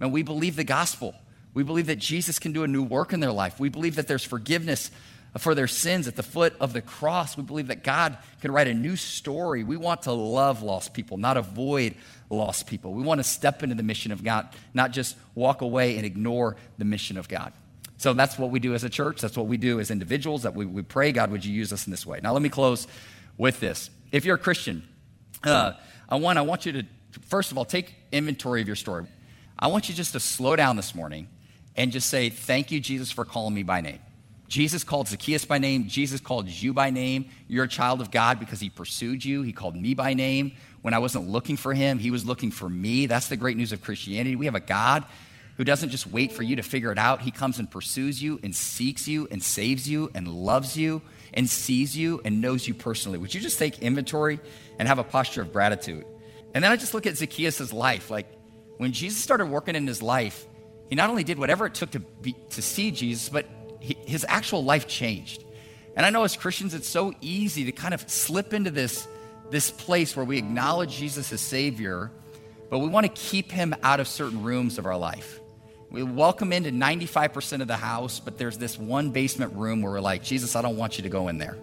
Man, 0.00 0.10
we 0.10 0.22
believe 0.22 0.56
the 0.56 0.64
gospel. 0.64 1.14
We 1.52 1.62
believe 1.62 1.86
that 1.86 1.98
Jesus 1.98 2.38
can 2.38 2.52
do 2.52 2.64
a 2.64 2.66
new 2.66 2.82
work 2.82 3.12
in 3.12 3.20
their 3.20 3.30
life. 3.30 3.60
We 3.60 3.68
believe 3.68 3.96
that 3.96 4.08
there's 4.08 4.24
forgiveness 4.24 4.90
for 5.38 5.54
their 5.54 5.66
sins 5.66 6.06
at 6.06 6.16
the 6.16 6.22
foot 6.22 6.54
of 6.60 6.72
the 6.72 6.80
cross. 6.80 7.36
We 7.36 7.42
believe 7.42 7.68
that 7.68 7.82
God 7.82 8.18
can 8.40 8.52
write 8.52 8.68
a 8.68 8.74
new 8.74 8.96
story. 8.96 9.64
We 9.64 9.76
want 9.76 10.02
to 10.02 10.12
love 10.12 10.62
lost 10.62 10.94
people, 10.94 11.16
not 11.16 11.36
avoid 11.36 11.96
lost 12.30 12.66
people. 12.66 12.92
We 12.92 13.02
want 13.02 13.18
to 13.18 13.24
step 13.24 13.62
into 13.62 13.74
the 13.74 13.82
mission 13.82 14.12
of 14.12 14.22
God, 14.22 14.48
not 14.72 14.92
just 14.92 15.16
walk 15.34 15.60
away 15.60 15.96
and 15.96 16.06
ignore 16.06 16.56
the 16.78 16.84
mission 16.84 17.16
of 17.16 17.28
God. 17.28 17.52
So 17.96 18.12
that's 18.12 18.38
what 18.38 18.50
we 18.50 18.60
do 18.60 18.74
as 18.74 18.84
a 18.84 18.90
church. 18.90 19.20
That's 19.20 19.36
what 19.36 19.46
we 19.46 19.56
do 19.56 19.80
as 19.80 19.90
individuals. 19.90 20.42
That 20.42 20.54
we, 20.54 20.66
we 20.66 20.82
pray, 20.82 21.12
God, 21.12 21.30
would 21.30 21.44
you 21.44 21.52
use 21.52 21.72
us 21.72 21.86
in 21.86 21.90
this 21.90 22.06
way? 22.06 22.20
Now, 22.22 22.32
let 22.32 22.42
me 22.42 22.48
close 22.48 22.86
with 23.36 23.60
this. 23.60 23.90
If 24.12 24.24
you're 24.24 24.36
a 24.36 24.38
Christian, 24.38 24.86
uh, 25.42 25.72
I 26.08 26.16
want 26.16 26.38
I 26.38 26.42
want 26.42 26.66
you 26.66 26.72
to 26.72 26.84
first 27.28 27.50
of 27.50 27.58
all 27.58 27.64
take 27.64 27.94
inventory 28.12 28.60
of 28.60 28.66
your 28.66 28.76
story. 28.76 29.06
I 29.58 29.68
want 29.68 29.88
you 29.88 29.94
just 29.94 30.12
to 30.12 30.20
slow 30.20 30.54
down 30.56 30.76
this 30.76 30.94
morning 30.94 31.28
and 31.76 31.92
just 31.92 32.08
say, 32.08 32.30
"Thank 32.30 32.70
you, 32.70 32.80
Jesus, 32.80 33.10
for 33.10 33.24
calling 33.24 33.54
me 33.54 33.62
by 33.62 33.80
name." 33.80 34.00
Jesus 34.48 34.84
called 34.84 35.08
Zacchaeus 35.08 35.44
by 35.44 35.58
name. 35.58 35.88
Jesus 35.88 36.20
called 36.20 36.48
you 36.48 36.72
by 36.72 36.90
name. 36.90 37.26
You're 37.48 37.64
a 37.64 37.68
child 37.68 38.00
of 38.00 38.10
God 38.10 38.38
because 38.38 38.60
he 38.60 38.70
pursued 38.70 39.24
you. 39.24 39.42
He 39.42 39.52
called 39.52 39.76
me 39.76 39.94
by 39.94 40.14
name. 40.14 40.52
When 40.82 40.94
I 40.94 40.98
wasn't 40.98 41.28
looking 41.28 41.56
for 41.56 41.72
him, 41.72 41.98
he 41.98 42.10
was 42.10 42.26
looking 42.26 42.50
for 42.50 42.68
me. 42.68 43.06
That's 43.06 43.28
the 43.28 43.36
great 43.36 43.56
news 43.56 43.72
of 43.72 43.80
Christianity. 43.80 44.36
We 44.36 44.44
have 44.44 44.54
a 44.54 44.60
God 44.60 45.04
who 45.56 45.64
doesn't 45.64 45.90
just 45.90 46.06
wait 46.06 46.32
for 46.32 46.42
you 46.42 46.56
to 46.56 46.62
figure 46.62 46.92
it 46.92 46.98
out. 46.98 47.22
He 47.22 47.30
comes 47.30 47.58
and 47.58 47.70
pursues 47.70 48.22
you 48.22 48.38
and 48.42 48.54
seeks 48.54 49.08
you 49.08 49.28
and 49.30 49.42
saves 49.42 49.88
you 49.88 50.10
and 50.14 50.28
loves 50.28 50.76
you 50.76 51.00
and 51.32 51.48
sees 51.48 51.96
you 51.96 52.20
and 52.24 52.40
knows 52.40 52.66
you 52.66 52.74
personally. 52.74 53.18
Would 53.18 53.34
you 53.34 53.40
just 53.40 53.58
take 53.58 53.78
inventory 53.78 54.40
and 54.78 54.88
have 54.88 54.98
a 54.98 55.04
posture 55.04 55.42
of 55.42 55.52
gratitude? 55.52 56.04
And 56.54 56.62
then 56.62 56.70
I 56.70 56.76
just 56.76 56.92
look 56.92 57.06
at 57.06 57.16
Zacchaeus' 57.16 57.72
life. 57.72 58.10
Like 58.10 58.26
when 58.78 58.92
Jesus 58.92 59.22
started 59.22 59.46
working 59.46 59.74
in 59.74 59.86
his 59.86 60.02
life, 60.02 60.46
he 60.88 60.96
not 60.96 61.08
only 61.08 61.24
did 61.24 61.38
whatever 61.38 61.66
it 61.66 61.74
took 61.74 61.90
to, 61.92 62.00
be, 62.00 62.36
to 62.50 62.62
see 62.62 62.90
Jesus, 62.90 63.28
but 63.28 63.46
his 64.06 64.24
actual 64.28 64.64
life 64.64 64.86
changed. 64.86 65.44
And 65.96 66.04
I 66.04 66.10
know 66.10 66.24
as 66.24 66.36
Christians, 66.36 66.74
it's 66.74 66.88
so 66.88 67.12
easy 67.20 67.64
to 67.66 67.72
kind 67.72 67.94
of 67.94 68.08
slip 68.10 68.52
into 68.52 68.70
this, 68.70 69.06
this 69.50 69.70
place 69.70 70.16
where 70.16 70.24
we 70.24 70.38
acknowledge 70.38 70.96
Jesus 70.96 71.32
as 71.32 71.40
Savior, 71.40 72.10
but 72.70 72.78
we 72.80 72.88
want 72.88 73.06
to 73.06 73.12
keep 73.12 73.52
him 73.52 73.74
out 73.82 74.00
of 74.00 74.08
certain 74.08 74.42
rooms 74.42 74.78
of 74.78 74.86
our 74.86 74.96
life. 74.96 75.40
We 75.90 76.02
welcome 76.02 76.52
into 76.52 76.70
95% 76.70 77.60
of 77.60 77.68
the 77.68 77.76
house, 77.76 78.18
but 78.18 78.36
there's 78.38 78.58
this 78.58 78.76
one 78.76 79.10
basement 79.10 79.54
room 79.54 79.82
where 79.82 79.92
we're 79.92 80.00
like, 80.00 80.24
Jesus, 80.24 80.56
I 80.56 80.62
don't 80.62 80.76
want 80.76 80.98
you 80.98 81.02
to 81.02 81.08
go 81.08 81.28
in 81.28 81.38
there. 81.38 81.56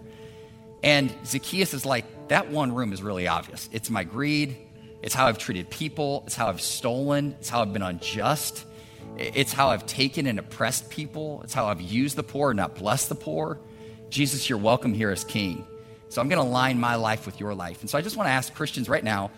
And 0.82 1.12
Zacchaeus 1.26 1.74
is 1.74 1.84
like, 1.84 2.06
that 2.28 2.50
one 2.50 2.74
room 2.74 2.94
is 2.94 3.02
really 3.02 3.28
obvious. 3.28 3.68
It's 3.72 3.90
my 3.90 4.04
greed, 4.04 4.56
it's 5.02 5.14
how 5.14 5.26
I've 5.26 5.36
treated 5.36 5.68
people, 5.68 6.22
it's 6.26 6.34
how 6.34 6.48
I've 6.48 6.62
stolen, 6.62 7.36
it's 7.40 7.50
how 7.50 7.60
I've 7.60 7.74
been 7.74 7.82
unjust, 7.82 8.64
it's 9.16 9.52
how 9.52 9.68
I've 9.68 9.86
taken 9.86 10.26
and 10.26 10.38
oppressed 10.38 10.90
people, 10.90 11.40
it's 11.44 11.54
how 11.54 11.66
I've 11.66 11.80
used 11.80 12.16
the 12.16 12.22
poor 12.22 12.50
and 12.50 12.56
not 12.56 12.74
blessed 12.74 13.08
the 13.08 13.14
poor. 13.14 13.58
Jesus, 14.10 14.48
you're 14.48 14.58
welcome 14.58 14.92
here 14.92 15.10
as 15.10 15.24
King. 15.24 15.66
So 16.08 16.20
I'm 16.20 16.28
going 16.28 16.42
to 16.42 16.48
align 16.48 16.78
my 16.78 16.96
life 16.96 17.24
with 17.24 17.40
your 17.40 17.54
life. 17.54 17.80
And 17.80 17.88
so 17.88 17.96
I 17.96 18.02
just 18.02 18.16
want 18.16 18.26
to 18.26 18.32
ask 18.32 18.52
Christians 18.54 18.88
right 18.88 19.02
now 19.02 19.30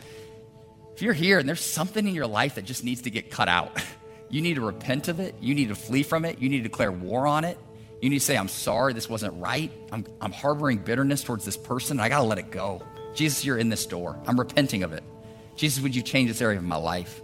if 0.95 1.03
you're 1.03 1.13
here 1.13 1.39
and 1.39 1.49
there's 1.49 1.61
something 1.61 2.07
in 2.07 2.15
your 2.15 2.27
life 2.27 2.57
that 2.57 2.65
just 2.65 2.85
needs 2.85 3.03
to 3.03 3.11
get 3.11 3.31
cut 3.31 3.49
out, 3.49 3.81
You 4.35 4.43
need 4.43 4.55
to 4.55 4.63
repent 4.63 5.07
of 5.07 5.21
it. 5.21 5.37
You 5.41 5.55
need 5.55 5.69
to 5.69 5.77
flee 5.77 6.03
from 6.03 6.25
it. 6.25 6.41
You 6.41 6.49
need 6.49 6.57
to 6.59 6.65
declare 6.65 6.91
war 6.91 7.25
on 7.25 7.45
it. 7.45 7.57
You 8.03 8.11
need 8.11 8.19
to 8.19 8.25
say, 8.25 8.37
I'm 8.37 8.49
sorry, 8.49 8.93
this 8.93 9.09
wasn't 9.09 9.41
right. 9.41 9.71
I'm, 9.93 10.05
I'm 10.21 10.33
harboring 10.33 10.79
bitterness 10.79 11.23
towards 11.23 11.45
this 11.45 11.57
person. 11.57 12.01
I 12.01 12.09
got 12.09 12.19
to 12.19 12.25
let 12.25 12.39
it 12.39 12.51
go. 12.51 12.83
Jesus, 13.15 13.45
you're 13.45 13.59
in 13.59 13.69
this 13.69 13.87
door. 13.87 14.19
I'm 14.27 14.37
repenting 14.37 14.83
of 14.83 14.93
it. 14.93 15.05
Jesus, 15.55 15.81
would 15.83 15.95
you 15.95 16.03
change 16.03 16.31
this 16.31 16.43
area 16.43 16.59
of 16.59 16.65
my 16.65 16.75
life? 16.75 17.23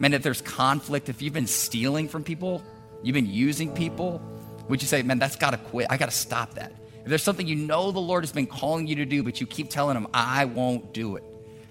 Man, 0.00 0.14
if 0.14 0.22
there's 0.22 0.40
conflict, 0.40 1.10
if 1.10 1.20
you've 1.20 1.34
been 1.34 1.46
stealing 1.46 2.08
from 2.08 2.24
people, 2.24 2.62
you've 3.02 3.14
been 3.14 3.26
using 3.26 3.70
people, 3.72 4.22
would 4.68 4.80
you 4.80 4.88
say, 4.88 5.02
man, 5.02 5.18
that's 5.18 5.36
got 5.36 5.50
to 5.50 5.58
quit? 5.58 5.88
I 5.90 5.98
got 5.98 6.06
to 6.06 6.16
stop 6.16 6.54
that. 6.54 6.72
If 7.02 7.06
there's 7.06 7.22
something 7.22 7.46
you 7.46 7.54
know 7.54 7.92
the 7.92 8.00
Lord 8.00 8.24
has 8.24 8.32
been 8.32 8.46
calling 8.46 8.86
you 8.86 8.96
to 8.96 9.04
do, 9.04 9.22
but 9.22 9.42
you 9.42 9.46
keep 9.46 9.68
telling 9.68 9.98
him, 9.98 10.06
I 10.14 10.46
won't 10.46 10.94
do 10.94 11.16
it. 11.16 11.24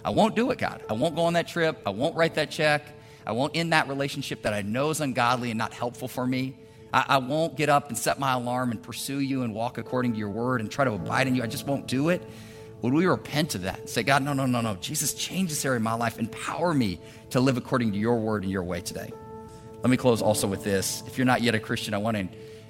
I 0.06 0.12
won't 0.12 0.36
do 0.36 0.52
it, 0.52 0.60
God. 0.60 0.84
I 0.88 0.94
won't 0.94 1.16
go 1.16 1.24
on 1.24 1.34
that 1.34 1.48
trip. 1.48 1.82
I 1.88 1.90
won't 1.90 2.16
write 2.16 2.36
that 2.36 2.52
check. 2.52 2.86
I 3.26 3.32
won't 3.32 3.56
end 3.56 3.74
that 3.74 3.88
relationship 3.88 4.44
that 4.44 4.54
I 4.54 4.62
know 4.62 4.92
is 4.92 5.02
ungodly 5.02 5.50
and 5.50 5.58
not 5.58 5.74
helpful 5.74 6.08
for 6.08 6.26
me. 6.26 6.56
I, 6.94 7.06
I, 7.10 7.18
won't 7.18 7.56
get 7.56 7.70
up 7.70 7.90
and 7.90 7.98
set 7.98 8.20
my 8.20 8.34
alarm 8.34 8.72
and 8.72 8.82
pursue 8.82 9.20
you 9.20 9.44
and 9.44 9.54
walk 9.54 9.78
according 9.78 10.14
to 10.14 10.20
your 10.20 10.30
word 10.30 10.62
and 10.62 10.72
try 10.72 10.86
to 10.86 10.92
abide 10.92 11.28
in 11.28 11.36
you. 11.36 11.44
I 11.44 11.48
just 11.48 11.68
won't 11.68 11.88
do 11.88 12.10
it. 12.10 12.24
Would 12.82 12.94
we 12.94 13.06
repent 13.06 13.56
of 13.56 13.64
that 13.64 13.80
and 13.80 13.90
say, 13.90 14.04
God, 14.04 14.24
no, 14.24 14.34
no, 14.34 14.46
no, 14.46 14.62
no. 14.62 14.76
Jesus, 14.76 15.14
change 15.14 15.50
this 15.50 15.66
area 15.66 15.78
of 15.78 15.84
my 15.84 15.94
life. 15.94 16.18
Empower 16.18 16.74
me 16.74 17.00
to 17.32 17.40
live 17.40 17.58
according 17.58 17.92
to 17.92 17.98
your 17.98 18.18
word 18.20 18.44
and 18.44 18.52
your 18.52 18.64
way 18.64 18.82
today. 18.82 19.12
Let 19.82 19.90
me 19.90 19.98
close 19.98 20.22
also 20.22 20.48
with 20.48 20.64
this. 20.64 21.04
If 21.08 21.18
you're 21.18 21.26
not 21.26 21.42
yet 21.42 21.56
a 21.56 21.60
Christian, 21.60 21.94
I 21.94 21.98
want 21.98 22.18
to 22.18 22.28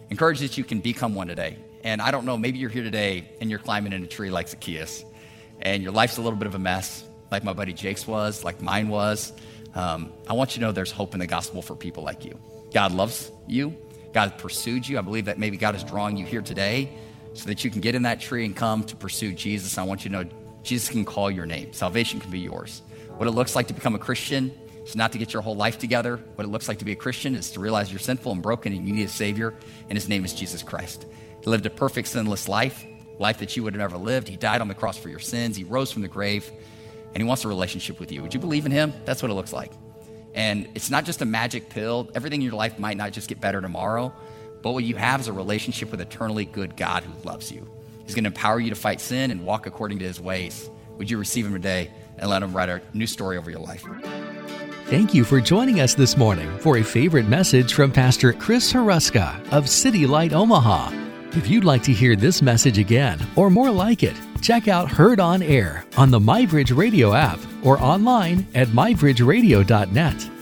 encourage 0.10 0.40
that 0.40 0.58
you 0.58 0.64
can 0.64 0.80
become 0.80 1.16
one 1.16 1.28
today. 1.28 1.58
And 1.84 2.02
I 2.02 2.12
don't 2.12 2.26
know, 2.26 2.38
maybe 2.38 2.60
you're 2.60 2.70
here 2.70 2.84
today 2.84 3.30
and 3.40 3.50
you're 3.50 3.60
climbing 3.60 3.94
in 3.94 4.04
a 4.04 4.08
tree 4.08 4.30
like 4.30 4.50
Zacchaeus, 4.50 5.06
and 5.62 5.82
your 5.82 5.94
life's 5.94 6.18
a 6.18 6.22
little 6.22 6.38
bit 6.38 6.48
of 6.48 6.56
a 6.56 6.60
mess, 6.60 7.06
like 7.32 7.44
my 7.44 7.54
buddy 7.54 7.74
Jake's 7.74 8.06
was, 8.06 8.44
like 8.44 8.62
mine 8.62 8.90
was 8.90 9.32
um, 9.76 10.12
I 10.28 10.34
want 10.34 10.56
you 10.56 10.60
to 10.60 10.68
know 10.68 10.72
there's 10.72 10.92
hope 10.92 11.14
in 11.14 11.20
the 11.20 11.28
gospel 11.28 11.62
for 11.62 11.76
people 11.76 12.04
like 12.04 12.26
you. 12.26 12.40
God 12.74 12.92
loves 12.92 13.32
you. 13.48 13.76
God 14.14 14.38
pursued 14.38 14.88
you. 14.88 14.98
I 14.98 15.02
believe 15.02 15.26
that 15.26 15.38
maybe 15.38 15.58
God 15.58 15.76
is 15.76 15.84
drawing 15.84 16.18
you 16.18 16.26
here 16.26 16.42
today 16.42 16.90
so 17.40 17.46
that 17.48 17.64
you 17.64 17.72
can 17.72 17.82
get 17.82 17.96
in 17.96 18.04
that 18.04 18.20
tree 18.20 18.46
and 18.46 18.56
come 18.56 18.84
to 18.84 18.96
pursue 18.96 19.32
Jesus. 19.32 19.78
I 19.78 19.84
want 19.84 20.04
you 20.04 20.10
to 20.12 20.24
know 20.24 20.30
Jesus 20.62 20.90
can 20.90 21.06
call 21.06 21.32
your 21.32 21.46
name. 21.46 21.72
Salvation 21.74 22.20
can 22.20 22.32
be 22.32 22.40
yours. 22.40 22.82
What 23.18 23.28
it 23.28 23.32
looks 23.32 23.56
like 23.56 23.68
to 23.68 23.74
become 23.74 23.96
a 23.96 24.00
Christian 24.00 24.52
is 24.84 24.96
not 24.96 25.14
to 25.14 25.18
get 25.18 25.32
your 25.32 25.42
whole 25.42 25.56
life 25.56 25.80
together. 25.80 26.18
What 26.36 26.44
it 26.46 26.50
looks 26.50 26.68
like 26.68 26.80
to 26.80 26.86
be 26.86 26.92
a 26.92 26.98
Christian 26.98 27.36
is 27.36 27.52
to 27.52 27.60
realize 27.60 27.92
you're 27.92 28.00
sinful 28.00 28.32
and 28.34 28.42
broken 28.42 28.74
and 28.74 28.86
you 28.88 28.94
need 28.94 29.06
a 29.06 29.10
Savior, 29.10 29.56
and 29.88 29.98
His 29.98 30.10
name 30.10 30.26
is 30.26 30.34
Jesus 30.34 30.64
Christ. 30.64 31.06
He 31.42 31.50
lived 31.50 31.66
a 31.66 31.70
perfect, 31.70 32.10
sinless 32.10 32.50
life, 32.50 32.86
life 33.20 33.38
that 33.40 33.56
you 33.56 33.64
would 33.64 33.74
have 33.74 33.80
never 33.80 33.98
lived. 33.98 34.28
He 34.28 34.36
died 34.36 34.62
on 34.62 34.68
the 34.68 34.76
cross 34.76 34.98
for 34.98 35.10
your 35.10 35.20
sins. 35.20 35.56
He 35.56 35.64
rose 35.64 35.92
from 35.92 36.02
the 36.02 36.08
grave 36.08 36.52
and 37.14 37.18
he 37.18 37.24
wants 37.24 37.44
a 37.46 37.48
relationship 37.48 38.00
with 38.00 38.12
you. 38.12 38.22
Would 38.22 38.34
you 38.34 38.40
believe 38.40 38.66
in 38.66 38.72
him? 38.72 38.94
That's 39.06 39.22
what 39.22 39.32
it 39.32 39.34
looks 39.34 39.54
like. 39.54 39.72
And 40.34 40.68
it's 40.76 40.90
not 40.90 41.06
just 41.06 41.22
a 41.22 41.26
magic 41.26 41.70
pill. 41.70 42.10
Everything 42.14 42.42
in 42.42 42.48
your 42.48 42.56
life 42.56 42.78
might 42.78 42.98
not 42.98 43.12
just 43.12 43.28
get 43.28 43.42
better 43.42 43.62
tomorrow, 43.62 44.14
but 44.62 44.72
what 44.72 44.84
you 44.84 44.96
have 44.96 45.22
is 45.22 45.28
a 45.28 45.34
relationship 45.34 45.92
with 45.92 46.02
eternally 46.02 46.46
good 46.46 46.76
God 46.76 47.04
who 47.04 47.14
loves 47.28 47.52
you. 47.52 47.70
He's 48.06 48.16
going 48.16 48.24
to 48.24 48.30
empower 48.30 48.60
you 48.60 48.70
to 48.70 48.76
fight 48.76 49.00
sin 49.02 49.32
and 49.32 49.46
walk 49.46 49.66
according 49.66 50.00
to 50.00 50.06
his 50.06 50.20
ways. 50.20 50.70
Would 50.98 51.10
you 51.10 51.18
receive 51.18 51.46
him 51.46 51.54
today 51.54 51.92
and 52.18 52.30
let 52.30 52.44
him 52.44 52.54
write 52.54 52.70
a 52.70 52.82
new 52.94 53.08
story 53.08 53.38
over 53.38 53.50
your 53.50 53.60
life? 53.60 53.86
Thank 54.86 55.14
you 55.14 55.24
for 55.24 55.40
joining 55.40 55.80
us 55.82 55.94
this 55.94 56.18
morning 56.18 56.50
for 56.60 56.78
a 56.78 56.84
favorite 56.84 57.28
message 57.28 57.74
from 57.74 57.92
Pastor 57.92 58.34
Chris 58.34 58.74
Hruska 58.74 59.52
of 59.52 59.70
City 59.70 60.08
Light 60.08 60.34
Omaha. 60.34 60.92
If 61.34 61.48
you'd 61.48 61.64
like 61.64 61.84
to 61.84 61.94
hear 61.94 62.16
this 62.16 62.42
message 62.42 62.80
again 62.80 63.20
or 63.36 63.52
more 63.52 63.70
like 63.70 64.02
it, 64.02 64.16
Check 64.42 64.68
out 64.68 64.90
Heard 64.90 65.20
on 65.20 65.42
Air 65.42 65.86
on 65.98 66.12
the 66.12 66.20
MyBridge 66.20 66.76
Radio 66.76 67.14
app 67.14 67.40
or 67.64 67.80
online 67.80 68.48
at 68.56 68.70
mybridgeradio.net. 68.70 70.39